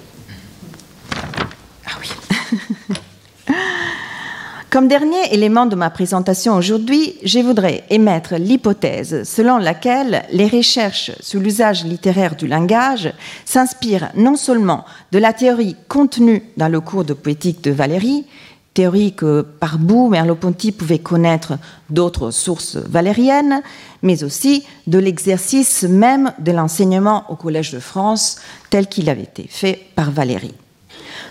Comme 4.71 4.87
dernier 4.87 5.33
élément 5.33 5.65
de 5.65 5.77
ma 5.77 5.89
présentation 5.89 6.55
aujourd'hui, 6.55 7.15
je 7.25 7.39
voudrais 7.39 7.85
émettre 7.89 8.35
l'hypothèse 8.35 9.23
selon 9.23 9.57
laquelle 9.57 10.27
les 10.31 10.47
recherches 10.47 11.11
sur 11.21 11.41
l'usage 11.41 11.85
littéraire 11.87 12.37
du 12.37 12.47
langage 12.47 13.15
s'inspirent 13.47 14.11
non 14.15 14.37
seulement 14.37 14.85
de 15.11 15.19
la 15.19 15.33
théorie 15.33 15.75
contenue 15.89 16.43
dans 16.59 16.69
le 16.69 16.83
cours 16.83 17.05
de 17.05 17.15
poétique 17.15 17.65
de 17.65 17.71
Valérie, 17.71 18.27
théorie 18.75 19.15
que 19.15 19.41
par 19.41 19.79
bout 19.79 20.11
Merleau-Ponty 20.11 20.73
pouvait 20.73 20.99
connaître 20.99 21.55
d'autres 21.89 22.31
sources 22.31 22.77
valériennes, 22.77 23.63
mais 24.03 24.23
aussi 24.23 24.67
de 24.87 24.99
l'exercice 24.99 25.85
même 25.85 26.35
de 26.41 26.53
l'enseignement 26.53 27.25
au 27.31 27.37
Collège 27.37 27.73
de 27.73 27.81
France 27.81 28.37
tel 28.69 28.87
qu'il 28.87 29.09
avait 29.09 29.23
été 29.23 29.47
fait 29.49 29.87
par 29.95 30.11
Valérie. 30.11 30.55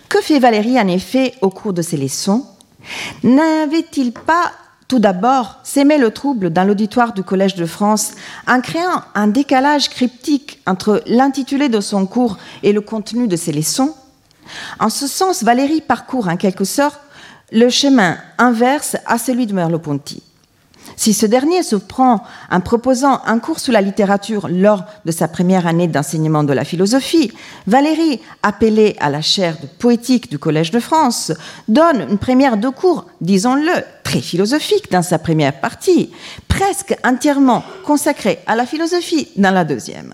Que 0.10 0.22
fait 0.22 0.40
Valérie 0.40 0.80
en 0.80 0.88
effet 0.88 1.36
au 1.42 1.52
cours 1.52 1.74
de 1.74 1.84
ses 1.84 1.98
leçons? 1.98 2.44
N'avait-il 3.24 4.12
pas 4.12 4.52
tout 4.88 5.00
d'abord, 5.00 5.60
s'aimer 5.64 5.98
le 5.98 6.12
trouble 6.12 6.50
dans 6.50 6.64
l'auditoire 6.64 7.14
du 7.14 7.22
Collège 7.22 7.56
de 7.56 7.66
France 7.66 8.14
en 8.48 8.62
créant 8.62 9.02
un 9.16 9.28
décalage 9.28 9.90
cryptique 9.90 10.62
entre 10.66 11.04
l'intitulé 11.08 11.68
de 11.68 11.82
son 11.82 12.06
cours 12.06 12.38
et 12.64 12.72
le 12.72 12.80
contenu 12.80 13.28
de 13.28 13.36
ses 13.36 13.52
leçons? 13.52 13.94
En 14.80 14.90
ce 14.90 15.08
sens, 15.08 15.44
Valérie 15.44 15.82
parcourt 15.82 16.30
en 16.30 16.38
quelque 16.38 16.64
sorte 16.64 17.02
le 17.52 17.70
chemin 17.70 18.18
inverse 18.38 18.96
à 19.06 19.18
celui 19.18 19.46
de 19.46 19.54
Merleau-Ponty. 19.54 20.24
Si 20.96 21.14
ce 21.14 21.26
dernier 21.26 21.64
se 21.64 21.76
prend 21.76 22.24
en 22.50 22.62
proposant 22.62 23.22
un 23.26 23.40
cours 23.40 23.60
sur 23.60 23.74
la 23.74 23.82
littérature 23.82 24.48
lors 24.50 24.84
de 25.06 25.12
sa 25.12 25.28
première 25.28 25.68
année 25.68 25.88
d'enseignement 25.88 26.44
de 26.44 26.54
la 26.54 26.64
philosophie, 26.64 27.32
Valérie, 27.66 28.22
appelée 28.44 28.96
à 29.00 29.10
la 29.10 29.22
chaire 29.22 29.58
de 29.62 29.68
poétique 29.68 30.30
du 30.30 30.40
Collège 30.40 30.72
de 30.72 30.80
France, 30.80 31.32
donne 31.68 32.08
une 32.10 32.18
première 32.18 32.58
de 32.58 32.70
cours, 32.70 33.06
disons-le, 33.22 33.84
très 34.04 34.22
philosophique 34.22 34.92
dans 34.92 35.02
sa 35.02 35.20
première 35.20 35.60
partie, 35.60 36.12
presque 36.48 36.96
entièrement 37.04 37.64
consacrée 37.86 38.40
à 38.48 38.56
la 38.56 38.66
philosophie 38.66 39.28
dans 39.36 39.52
la 39.52 39.66
deuxième. 39.66 40.14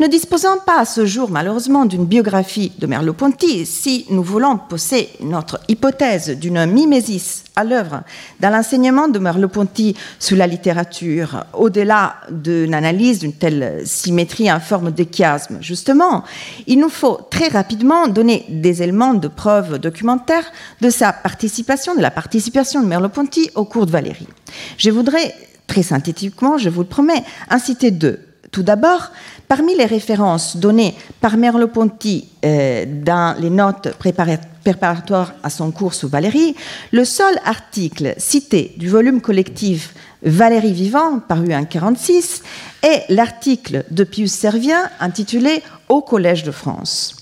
Ne 0.00 0.06
disposant 0.06 0.58
pas 0.64 0.80
à 0.80 0.84
ce 0.84 1.06
jour 1.06 1.30
malheureusement 1.30 1.84
d'une 1.84 2.04
biographie 2.04 2.72
de 2.78 2.86
Merleau-Ponty, 2.86 3.66
si 3.66 4.06
nous 4.10 4.22
voulons 4.22 4.56
poser 4.56 5.08
notre 5.20 5.60
hypothèse 5.66 6.30
d'une 6.30 6.66
mimésis 6.66 7.42
à 7.56 7.64
l'œuvre 7.64 8.02
dans 8.38 8.50
l'enseignement 8.50 9.08
de 9.08 9.18
Merleau-Ponty 9.18 9.96
sous 10.20 10.36
la 10.36 10.46
littérature, 10.46 11.44
au-delà 11.52 12.14
d'une 12.30 12.74
analyse 12.74 13.18
d'une 13.18 13.32
telle 13.32 13.82
symétrie 13.84 14.52
en 14.52 14.60
forme 14.60 14.92
de 14.92 15.04
chiasme, 15.04 15.58
justement, 15.60 16.22
il 16.68 16.78
nous 16.78 16.88
faut 16.88 17.18
très 17.28 17.48
rapidement 17.48 18.06
donner 18.06 18.46
des 18.48 18.82
éléments 18.82 19.14
de 19.14 19.26
preuve 19.26 19.78
documentaire 19.78 20.44
de 20.80 20.90
sa 20.90 21.12
participation, 21.12 21.96
de 21.96 22.00
la 22.00 22.12
participation 22.12 22.80
de 22.82 22.86
Merleau-Ponty 22.86 23.50
au 23.56 23.64
cours 23.64 23.86
de 23.86 23.90
Valérie. 23.90 24.28
Je 24.76 24.90
voudrais 24.90 25.34
très 25.66 25.82
synthétiquement, 25.82 26.58
je 26.58 26.70
vous 26.70 26.82
le 26.82 26.86
promets, 26.86 27.24
inciter 27.50 27.90
deux. 27.90 28.20
Tout 28.50 28.62
d'abord, 28.62 29.10
Parmi 29.48 29.74
les 29.74 29.86
références 29.86 30.58
données 30.58 30.94
par 31.22 31.38
Merleau-Ponty 31.38 32.28
euh, 32.44 32.84
dans 32.86 33.34
les 33.40 33.48
notes 33.48 33.88
préparatoires 33.96 35.32
à 35.42 35.48
son 35.48 35.70
cours 35.70 35.94
sous 35.94 36.08
Valérie, 36.08 36.54
le 36.92 37.06
seul 37.06 37.34
article 37.46 38.12
cité 38.18 38.74
du 38.76 38.90
volume 38.90 39.22
collectif 39.22 39.94
Valérie 40.22 40.74
vivant, 40.74 41.18
paru 41.18 41.54
en 41.54 41.62
1946, 41.62 42.42
est 42.82 43.04
l'article 43.08 43.86
de 43.90 44.04
Pius 44.04 44.32
Servien 44.32 44.90
intitulé 45.00 45.62
Au 45.88 46.02
Collège 46.02 46.42
de 46.42 46.50
France. 46.50 47.16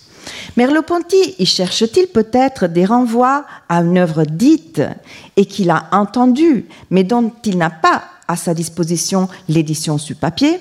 Merleau-Ponty 0.57 1.37
y 1.39 1.47
cherche-t-il 1.47 2.09
peut-être 2.09 2.67
des 2.67 2.87
renvois 2.87 3.45
à 3.69 3.83
une 3.83 3.99
œuvre 3.99 4.25
dite 4.25 4.83
et 5.37 5.47
qu'il 5.47 5.71
a 5.71 5.87
entendue, 5.93 6.67
mais 6.91 7.05
dont 7.05 7.31
il 7.45 7.57
n'a 7.57 7.71
pas 7.71 8.03
à 8.27 8.35
sa 8.35 8.53
disposition 8.53 9.29
l'édition 9.49 9.97
sur 9.97 10.17
papier? 10.17 10.59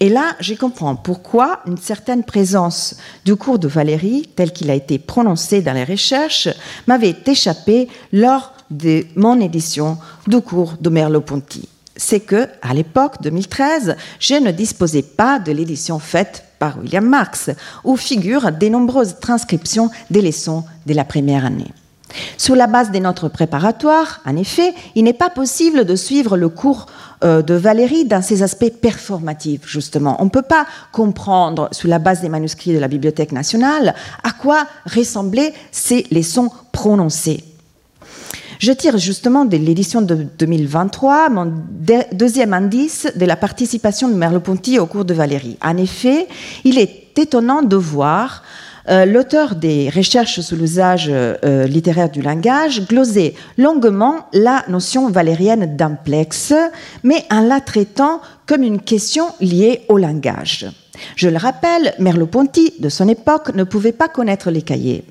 Et 0.00 0.08
là, 0.08 0.36
je 0.40 0.54
comprends 0.54 0.96
pourquoi 0.96 1.60
une 1.66 1.76
certaine 1.76 2.24
présence 2.24 2.96
du 3.24 3.36
cours 3.36 3.58
de 3.58 3.68
Valérie, 3.68 4.28
tel 4.36 4.52
qu'il 4.52 4.70
a 4.70 4.74
été 4.74 4.98
prononcé 4.98 5.62
dans 5.62 5.72
les 5.72 5.84
recherches, 5.84 6.48
m'avait 6.86 7.16
échappé 7.26 7.88
lors 8.12 8.52
de 8.70 9.04
mon 9.14 9.40
édition 9.40 9.98
du 10.26 10.40
cours 10.40 10.74
de 10.80 10.90
Merleau-Ponty. 10.90 11.68
C'est 11.96 12.20
que, 12.20 12.48
à 12.60 12.74
l'époque 12.74 13.22
2013, 13.22 13.96
je 14.18 14.34
ne 14.34 14.50
disposais 14.50 15.02
pas 15.02 15.38
de 15.38 15.52
l'édition 15.52 15.98
faite 15.98 16.44
par 16.58 16.78
William 16.78 17.06
Marx, 17.06 17.50
où 17.84 17.96
figurent 17.96 18.52
des 18.52 18.70
nombreuses 18.70 19.16
transcriptions 19.20 19.90
des 20.10 20.22
leçons 20.22 20.64
de 20.86 20.94
la 20.94 21.04
première 21.04 21.44
année. 21.44 21.72
Sur 22.38 22.56
la 22.56 22.66
base 22.66 22.90
des 22.90 23.00
notes 23.00 23.28
préparatoires, 23.28 24.20
en 24.26 24.36
effet, 24.36 24.74
il 24.94 25.04
n'est 25.04 25.12
pas 25.12 25.30
possible 25.30 25.84
de 25.84 25.96
suivre 25.96 26.36
le 26.36 26.48
cours 26.48 26.86
euh, 27.24 27.42
de 27.42 27.54
Valérie 27.54 28.04
dans 28.04 28.22
ses 28.22 28.42
aspects 28.42 28.70
performatifs, 28.70 29.66
justement. 29.66 30.16
On 30.20 30.26
ne 30.26 30.30
peut 30.30 30.42
pas 30.42 30.66
comprendre, 30.92 31.68
sous 31.72 31.86
la 31.86 31.98
base 31.98 32.20
des 32.20 32.28
manuscrits 32.28 32.74
de 32.74 32.78
la 32.78 32.88
Bibliothèque 32.88 33.32
nationale, 33.32 33.94
à 34.22 34.32
quoi 34.32 34.66
ressemblaient 34.84 35.54
ces 35.70 36.06
leçons 36.10 36.50
prononcées. 36.72 37.42
Je 38.58 38.72
tire 38.72 38.96
justement 38.96 39.44
de 39.44 39.56
l'édition 39.56 40.00
de 40.00 40.14
2023 40.14 41.28
mon 41.28 41.52
deuxième 42.12 42.54
indice 42.54 43.06
de 43.14 43.26
la 43.26 43.36
participation 43.36 44.08
de 44.08 44.14
Merleau-Ponty 44.14 44.78
au 44.78 44.86
cours 44.86 45.04
de 45.04 45.14
Valérie. 45.14 45.58
En 45.62 45.76
effet, 45.76 46.26
il 46.64 46.78
est 46.78 47.18
étonnant 47.18 47.62
de 47.62 47.76
voir 47.76 48.42
l'auteur 48.88 49.54
des 49.56 49.90
recherches 49.90 50.40
sur 50.40 50.56
l'usage 50.56 51.10
euh, 51.10 51.66
littéraire 51.66 52.10
du 52.10 52.22
langage 52.22 52.86
glosait 52.86 53.34
longuement 53.58 54.26
la 54.32 54.64
notion 54.68 55.08
valérienne 55.10 55.76
d'amplex, 55.76 56.52
mais 57.02 57.24
en 57.30 57.40
la 57.40 57.60
traitant 57.60 58.20
comme 58.46 58.62
une 58.62 58.80
question 58.80 59.26
liée 59.40 59.82
au 59.88 59.98
langage. 59.98 60.66
Je 61.16 61.28
le 61.28 61.36
rappelle, 61.36 61.94
Merleau-Ponty, 61.98 62.74
de 62.78 62.88
son 62.88 63.08
époque, 63.08 63.54
ne 63.54 63.64
pouvait 63.64 63.92
pas 63.92 64.08
connaître 64.08 64.50
les 64.50 64.62
cahiers. 64.62 65.04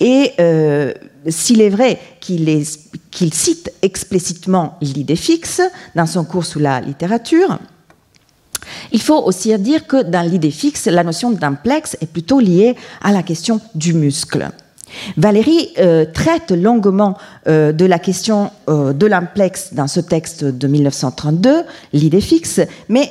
Et 0.00 0.32
euh, 0.40 0.92
s'il 1.28 1.60
est 1.60 1.70
vrai 1.70 1.98
qu'il 2.20 3.32
cite 3.32 3.72
explicitement 3.82 4.76
l'idée 4.80 5.16
fixe 5.16 5.62
dans 5.94 6.06
son 6.06 6.24
cours 6.24 6.44
sur 6.44 6.60
la 6.60 6.80
littérature, 6.80 7.58
il 8.92 9.00
faut 9.00 9.22
aussi 9.22 9.56
dire 9.58 9.86
que 9.86 10.02
dans 10.02 10.22
l'idée 10.28 10.50
fixe, 10.50 10.86
la 10.86 11.04
notion 11.04 11.30
d'implex 11.30 11.96
est 12.00 12.06
plutôt 12.06 12.40
liée 12.40 12.76
à 13.02 13.12
la 13.12 13.22
question 13.22 13.60
du 13.74 13.94
muscle. 13.94 14.50
Valérie 15.16 15.70
euh, 15.78 16.04
traite 16.04 16.52
longuement 16.52 17.16
euh, 17.48 17.72
de 17.72 17.84
la 17.84 17.98
question 17.98 18.50
euh, 18.68 18.92
de 18.92 19.06
l'implex 19.06 19.74
dans 19.74 19.88
ce 19.88 20.00
texte 20.00 20.44
de 20.44 20.68
1932, 20.68 21.64
l'idée 21.92 22.20
fixe, 22.20 22.60
mais 22.88 23.10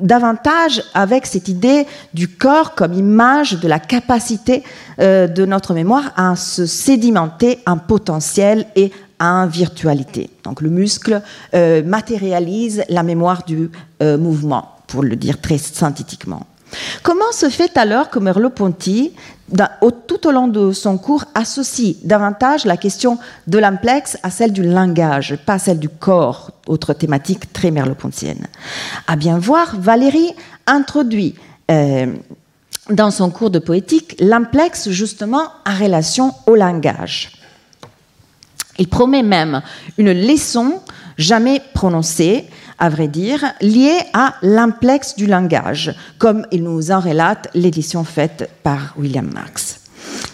davantage 0.00 0.82
avec 0.94 1.26
cette 1.26 1.48
idée 1.48 1.86
du 2.14 2.28
corps 2.28 2.74
comme 2.74 2.94
image 2.94 3.60
de 3.60 3.68
la 3.68 3.78
capacité 3.78 4.62
de 4.98 5.44
notre 5.44 5.74
mémoire 5.74 6.12
à 6.16 6.36
se 6.36 6.66
sédimenter 6.66 7.60
en 7.66 7.76
potentiel 7.76 8.66
et 8.76 8.92
en 9.20 9.46
virtualité. 9.46 10.30
Donc 10.44 10.60
le 10.60 10.70
muscle 10.70 11.22
matérialise 11.84 12.84
la 12.88 13.02
mémoire 13.02 13.44
du 13.44 13.70
mouvement 14.00 14.76
pour 14.86 15.02
le 15.02 15.16
dire 15.16 15.40
très 15.40 15.58
synthétiquement. 15.58 16.46
Comment 17.02 17.32
se 17.32 17.48
fait 17.48 17.76
alors 17.76 18.10
que 18.10 18.18
Merleau-Ponty, 18.18 19.12
tout 20.06 20.26
au 20.26 20.30
long 20.30 20.48
de 20.48 20.72
son 20.72 20.98
cours, 20.98 21.24
associe 21.34 21.96
davantage 22.04 22.64
la 22.64 22.76
question 22.76 23.18
de 23.46 23.58
l'implex 23.58 24.18
à 24.22 24.30
celle 24.30 24.52
du 24.52 24.62
langage, 24.62 25.36
pas 25.46 25.58
celle 25.58 25.78
du 25.78 25.88
corps, 25.88 26.50
autre 26.66 26.92
thématique 26.92 27.52
très 27.52 27.70
merleau-pontienne? 27.70 28.46
À 29.06 29.16
bien 29.16 29.38
voir, 29.38 29.76
Valérie 29.78 30.34
introduit 30.66 31.34
euh, 31.70 32.14
dans 32.90 33.10
son 33.10 33.30
cours 33.30 33.50
de 33.50 33.58
poétique 33.58 34.16
l'implex 34.18 34.90
justement 34.90 35.44
en 35.66 35.78
relation 35.78 36.34
au 36.46 36.54
langage. 36.54 37.32
Il 38.78 38.88
promet 38.88 39.22
même 39.22 39.62
une 39.96 40.12
leçon 40.12 40.80
jamais 41.16 41.60
prononcée 41.74 42.46
à 42.78 42.88
vrai 42.88 43.08
dire, 43.08 43.44
lié 43.60 43.98
à 44.12 44.34
l'implex 44.42 45.16
du 45.16 45.26
langage, 45.26 45.94
comme 46.18 46.46
il 46.52 46.62
nous 46.62 46.90
en 46.90 47.00
relate 47.00 47.48
l'édition 47.54 48.04
faite 48.04 48.50
par 48.62 48.94
William 48.96 49.28
Marx. 49.32 49.87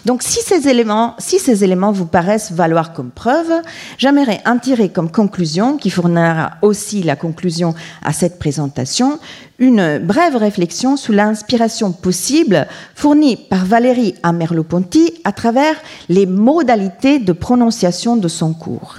Donc 0.05 0.21
si 0.21 0.39
ces 0.41 0.67
éléments, 0.67 1.91
vous 1.91 2.05
paraissent 2.05 2.51
valoir 2.51 2.93
comme 2.93 3.11
preuve, 3.11 3.51
j'aimerais 3.97 4.41
en 4.45 4.59
tirer 4.59 4.89
comme 4.89 5.11
conclusion, 5.11 5.77
qui 5.77 5.89
fournira 5.89 6.51
aussi 6.61 7.01
la 7.01 7.15
conclusion 7.15 7.73
à 8.03 8.13
cette 8.13 8.37
présentation, 8.37 9.19
une 9.57 9.99
brève 9.99 10.35
réflexion 10.35 10.97
sur 10.97 11.13
l'inspiration 11.13 11.91
possible 11.91 12.67
fournie 12.93 13.35
par 13.35 13.65
Valérie 13.65 14.15
à 14.21 14.31
Merleau-Ponty 14.31 15.13
à 15.23 15.31
travers 15.31 15.75
les 16.09 16.25
modalités 16.25 17.19
de 17.19 17.31
prononciation 17.31 18.15
de 18.15 18.27
son 18.27 18.53
cours. 18.53 18.97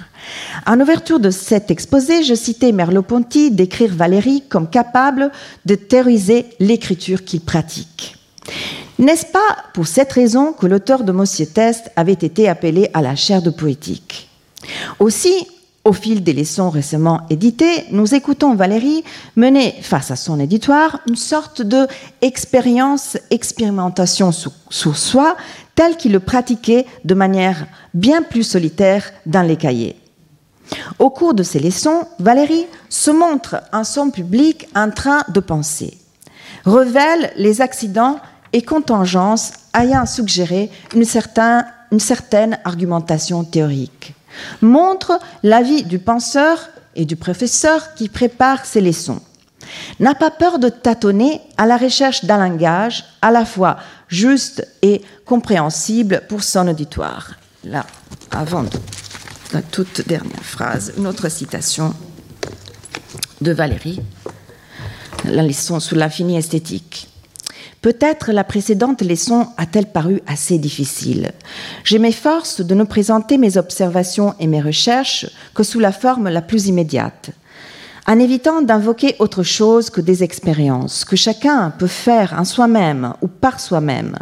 En 0.66 0.80
ouverture 0.80 1.20
de 1.20 1.30
cet 1.30 1.70
exposé, 1.70 2.24
je 2.24 2.34
citais 2.34 2.72
Merleau-Ponty 2.72 3.52
d'écrire 3.52 3.94
Valérie 3.94 4.42
comme 4.48 4.68
capable 4.68 5.30
de 5.66 5.74
théoriser 5.76 6.46
l'écriture 6.58 7.24
qu'il 7.24 7.42
pratique. 7.42 8.15
N'est-ce 8.98 9.26
pas 9.26 9.56
pour 9.74 9.86
cette 9.86 10.12
raison 10.12 10.52
que 10.52 10.66
l'auteur 10.66 11.04
de 11.04 11.44
Test 11.44 11.90
avait 11.96 12.12
été 12.12 12.48
appelé 12.48 12.90
à 12.94 13.02
la 13.02 13.14
chaire 13.14 13.42
de 13.42 13.50
poétique? 13.50 14.28
Aussi, 14.98 15.46
au 15.84 15.92
fil 15.92 16.24
des 16.24 16.32
leçons 16.32 16.70
récemment 16.70 17.20
éditées, 17.30 17.84
nous 17.92 18.14
écoutons 18.14 18.54
Valérie 18.54 19.04
mener 19.36 19.74
face 19.82 20.10
à 20.10 20.16
son 20.16 20.40
éditoire 20.40 20.98
une 21.06 21.16
sorte 21.16 21.62
de 21.62 21.86
expérience, 22.22 23.16
expérimentation 23.30 24.32
sur 24.32 24.96
soi, 24.96 25.36
telle 25.76 25.96
qu'il 25.96 26.12
le 26.12 26.20
pratiquait 26.20 26.86
de 27.04 27.14
manière 27.14 27.66
bien 27.94 28.22
plus 28.22 28.42
solitaire 28.42 29.12
dans 29.26 29.42
les 29.42 29.56
cahiers. 29.56 29.96
Au 30.98 31.10
cours 31.10 31.34
de 31.34 31.44
ces 31.44 31.60
leçons, 31.60 32.08
Valérie 32.18 32.66
se 32.88 33.12
montre 33.12 33.62
en 33.72 33.84
son 33.84 34.10
public 34.10 34.66
en 34.74 34.90
train 34.90 35.22
de 35.28 35.38
penser, 35.38 35.96
révèle 36.64 37.32
les 37.36 37.60
accidents 37.60 38.18
et 38.52 38.62
contingences 38.62 39.52
ayant 39.74 40.06
suggéré 40.06 40.70
une, 40.94 41.04
une 41.92 42.00
certaine 42.00 42.58
argumentation 42.64 43.44
théorique. 43.44 44.14
montre 44.60 45.18
l'avis 45.42 45.82
du 45.84 45.98
penseur 45.98 46.68
et 46.94 47.04
du 47.04 47.16
professeur 47.16 47.94
qui 47.94 48.08
prépare 48.08 48.64
ses 48.64 48.80
leçons. 48.80 49.20
N'a 50.00 50.14
pas 50.14 50.30
peur 50.30 50.58
de 50.58 50.68
tâtonner 50.68 51.40
à 51.56 51.66
la 51.66 51.76
recherche 51.76 52.24
d'un 52.24 52.38
langage 52.38 53.04
à 53.22 53.30
la 53.30 53.44
fois 53.44 53.76
juste 54.08 54.66
et 54.82 55.02
compréhensible 55.24 56.22
pour 56.28 56.42
son 56.42 56.68
auditoire. 56.68 57.32
Là, 57.64 57.84
avant 58.30 58.64
la 59.52 59.62
toute 59.62 60.06
dernière 60.06 60.44
phrase, 60.44 60.92
une 60.96 61.06
autre 61.06 61.28
citation 61.28 61.94
de 63.40 63.52
Valérie, 63.52 64.00
la 65.24 65.42
leçon 65.42 65.80
sur 65.80 65.96
l'infini 65.96 66.36
esthétique. 66.36 67.08
Peut-être 67.86 68.32
la 68.32 68.42
précédente 68.42 69.00
leçon 69.02 69.46
a-t-elle 69.56 69.86
paru 69.86 70.20
assez 70.26 70.58
difficile. 70.58 71.30
Je 71.84 71.98
m'efforce 71.98 72.60
de 72.60 72.74
ne 72.74 72.82
présenter 72.82 73.38
mes 73.38 73.58
observations 73.58 74.34
et 74.40 74.48
mes 74.48 74.60
recherches 74.60 75.26
que 75.54 75.62
sous 75.62 75.78
la 75.78 75.92
forme 75.92 76.28
la 76.28 76.42
plus 76.42 76.66
immédiate, 76.66 77.30
en 78.08 78.18
évitant 78.18 78.60
d'invoquer 78.60 79.14
autre 79.20 79.44
chose 79.44 79.88
que 79.88 80.00
des 80.00 80.24
expériences 80.24 81.04
que 81.04 81.14
chacun 81.14 81.70
peut 81.78 81.86
faire 81.86 82.34
en 82.36 82.44
soi-même 82.44 83.12
ou 83.22 83.28
par 83.28 83.60
soi-même. 83.60 84.18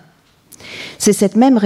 C'est 0.98 1.14
cette 1.14 1.37
même 1.37 1.59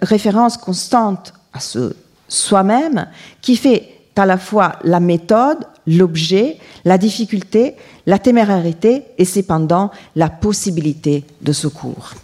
référence 0.00 0.56
constante 0.56 1.34
à 1.52 1.60
ce 1.60 1.94
soi-même 2.28 3.08
qui 3.42 3.56
fait 3.56 3.91
à 4.16 4.26
la 4.26 4.38
fois 4.38 4.76
la 4.84 5.00
méthode, 5.00 5.66
l'objet, 5.86 6.58
la 6.84 6.98
difficulté, 6.98 7.76
la 8.06 8.18
témérarité 8.18 9.04
et 9.18 9.24
cependant 9.24 9.90
la 10.16 10.28
possibilité 10.28 11.24
de 11.40 11.52
secours. 11.52 12.14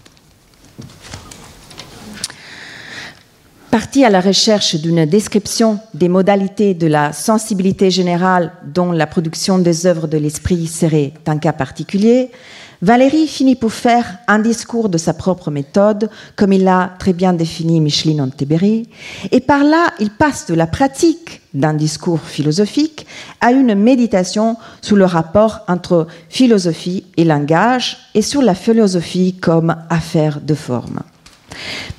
Parti 3.70 4.02
à 4.02 4.08
la 4.10 4.22
recherche 4.22 4.76
d'une 4.76 5.04
description 5.04 5.78
des 5.92 6.08
modalités 6.08 6.72
de 6.72 6.86
la 6.86 7.12
sensibilité 7.12 7.90
générale 7.90 8.52
dont 8.64 8.92
la 8.92 9.06
production 9.06 9.58
des 9.58 9.86
œuvres 9.86 10.06
de 10.06 10.16
l'esprit 10.16 10.66
serait 10.66 11.12
un 11.26 11.36
cas 11.36 11.52
particulier, 11.52 12.30
Valérie 12.80 13.26
finit 13.26 13.56
pour 13.56 13.72
faire 13.72 14.18
un 14.28 14.38
discours 14.38 14.88
de 14.88 14.98
sa 14.98 15.12
propre 15.12 15.50
méthode, 15.50 16.10
comme 16.36 16.52
il 16.52 16.62
l'a 16.62 16.92
très 17.00 17.12
bien 17.12 17.32
défini 17.32 17.80
Micheline 17.80 18.20
Onteberi, 18.20 18.88
et 19.32 19.40
par 19.40 19.64
là, 19.64 19.88
il 19.98 20.10
passe 20.10 20.46
de 20.46 20.54
la 20.54 20.68
pratique 20.68 21.40
d'un 21.54 21.74
discours 21.74 22.20
philosophique 22.20 23.04
à 23.40 23.50
une 23.50 23.74
méditation 23.74 24.56
sur 24.80 24.94
le 24.94 25.06
rapport 25.06 25.62
entre 25.66 26.06
philosophie 26.28 27.04
et 27.16 27.24
langage, 27.24 27.96
et 28.14 28.22
sur 28.22 28.42
la 28.42 28.54
philosophie 28.54 29.34
comme 29.34 29.74
affaire 29.90 30.40
de 30.40 30.54
forme. 30.54 31.00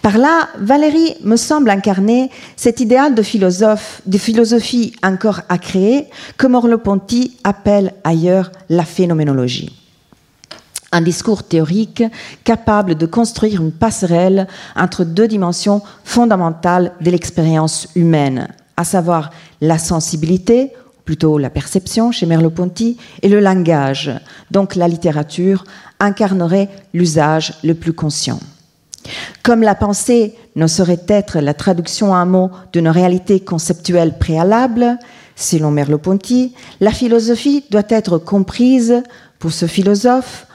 Par 0.01 0.17
là, 0.17 0.47
Valérie 0.59 1.15
me 1.25 1.35
semble 1.35 1.71
incarner 1.71 2.29
cet 2.55 2.79
idéal 2.79 3.15
de 3.15 3.21
philosophe, 3.21 4.01
de 4.05 4.17
philosophie 4.17 4.93
encore 5.03 5.41
à 5.49 5.57
créer, 5.57 6.05
que 6.37 6.47
Morleau-Ponty 6.47 7.35
appelle 7.43 7.93
ailleurs 8.05 8.49
la 8.69 8.85
phénoménologie 8.85 9.78
un 10.91 11.02
discours 11.02 11.43
théorique 11.43 12.04
capable 12.43 12.95
de 12.95 13.06
construire 13.06 13.62
une 13.62 13.71
passerelle 13.71 14.47
entre 14.75 15.04
deux 15.04 15.28
dimensions 15.28 15.82
fondamentales 16.04 16.93
de 17.02 17.12
l'expérience 17.12 17.88
humaine, 17.95 18.47
à 18.78 18.84
savoir 18.84 19.32
la 19.62 19.78
sensibilité, 19.78 20.73
plutôt 21.06 21.38
la 21.38 21.49
perception 21.49 22.12
chez 22.12 22.25
Merleau-Ponty, 22.25 22.97
et 23.21 23.30
le 23.30 23.39
langage, 23.39 24.12
donc 24.52 24.75
la 24.75 24.88
littérature, 24.88 25.63
incarnerait 25.99 26.69
l'usage 26.93 27.56
le 27.63 27.73
plus 27.73 27.93
conscient. 27.93 28.39
Comme 29.43 29.62
la 29.62 29.75
pensée 29.75 30.36
ne 30.56 30.67
saurait 30.67 31.04
être 31.08 31.39
la 31.39 31.54
traduction 31.54 32.13
à 32.13 32.17
un 32.17 32.25
mot 32.25 32.52
d'une 32.73 32.89
réalité 32.89 33.39
conceptuelle 33.39 34.17
préalable, 34.17 34.97
selon 35.36 35.71
Merleau-Ponty, 35.71 36.54
la 36.82 36.91
philosophie 36.91 37.63
doit 37.71 37.84
être 37.89 38.17
comprise, 38.17 39.02
pour 39.39 39.54
ce 39.54 39.67
philosophe, 39.67 40.47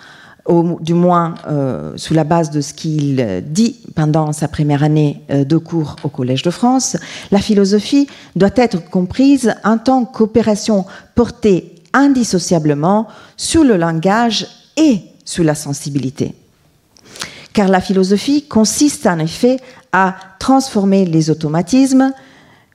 du 0.47 0.95
moins 0.95 1.35
euh, 1.47 1.93
sous 1.97 2.13
la 2.13 2.25
base 2.25 2.51
de 2.51 2.61
ce 2.61 2.75
qu'il 2.75 3.43
dit 3.47 3.81
pendant 3.95 4.33
sa 4.33 4.47
première 4.47 4.83
année 4.83 5.23
euh, 5.31 5.45
de 5.45 5.57
cours 5.57 5.97
au 6.05 6.09
Collège 6.09 6.43
de 6.43 6.51
France, 6.51 6.97
la 7.31 7.39
philosophie 7.39 8.09
doit 8.37 8.51
être 8.57 8.85
comprise 8.91 9.55
en 9.65 9.79
tant 9.79 10.05
qu'opération 10.05 10.85
portée 11.15 11.75
indissociablement 11.95 13.09
sur 13.37 13.65
le 13.65 13.77
langage 13.77 14.47
et 14.77 15.01
sur 15.25 15.45
la 15.45 15.55
sensibilité. 15.55 16.35
Car 17.55 17.69
la 17.69 17.81
philosophie 17.81 18.47
consiste 18.47 19.07
en 19.07 19.19
effet 19.21 19.59
à 19.93 20.17
transformer 20.39 21.07
les 21.07 21.31
automatismes, 21.31 22.13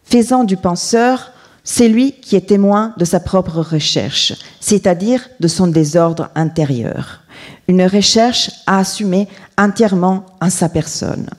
faisant 0.06 0.44
du 0.44 0.58
penseur 0.58 1.34
celui 1.64 2.14
qui 2.14 2.36
est 2.36 2.48
témoin 2.48 2.94
de 2.98 3.06
sa 3.06 3.20
propre 3.20 3.60
recherche, 3.60 4.34
c'est-à-dire 4.60 5.30
de 5.40 5.48
son 5.48 5.68
désordre 5.68 6.30
intérieur 6.34 7.22
une 7.70 7.86
recherche 7.86 8.52
à 8.66 8.80
assumer 8.80 9.30
entièrement 9.58 10.26
en 10.42 10.50
sa 10.50 10.68
personne. 10.70 11.30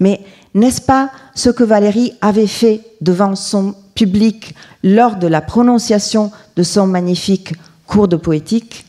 Mais 0.00 0.20
n'est-ce 0.52 0.82
pas 0.82 1.12
ce 1.36 1.48
que 1.48 1.62
Valérie 1.62 2.12
avait 2.20 2.48
fait 2.48 2.80
devant 3.00 3.36
son 3.36 3.76
public 3.94 4.56
lors 4.82 5.14
de 5.14 5.28
la 5.28 5.40
prononciation 5.40 6.32
de 6.56 6.64
son 6.64 6.88
magnifique 6.88 7.52
cours 7.86 8.08
de 8.08 8.16
poétique? 8.16 8.84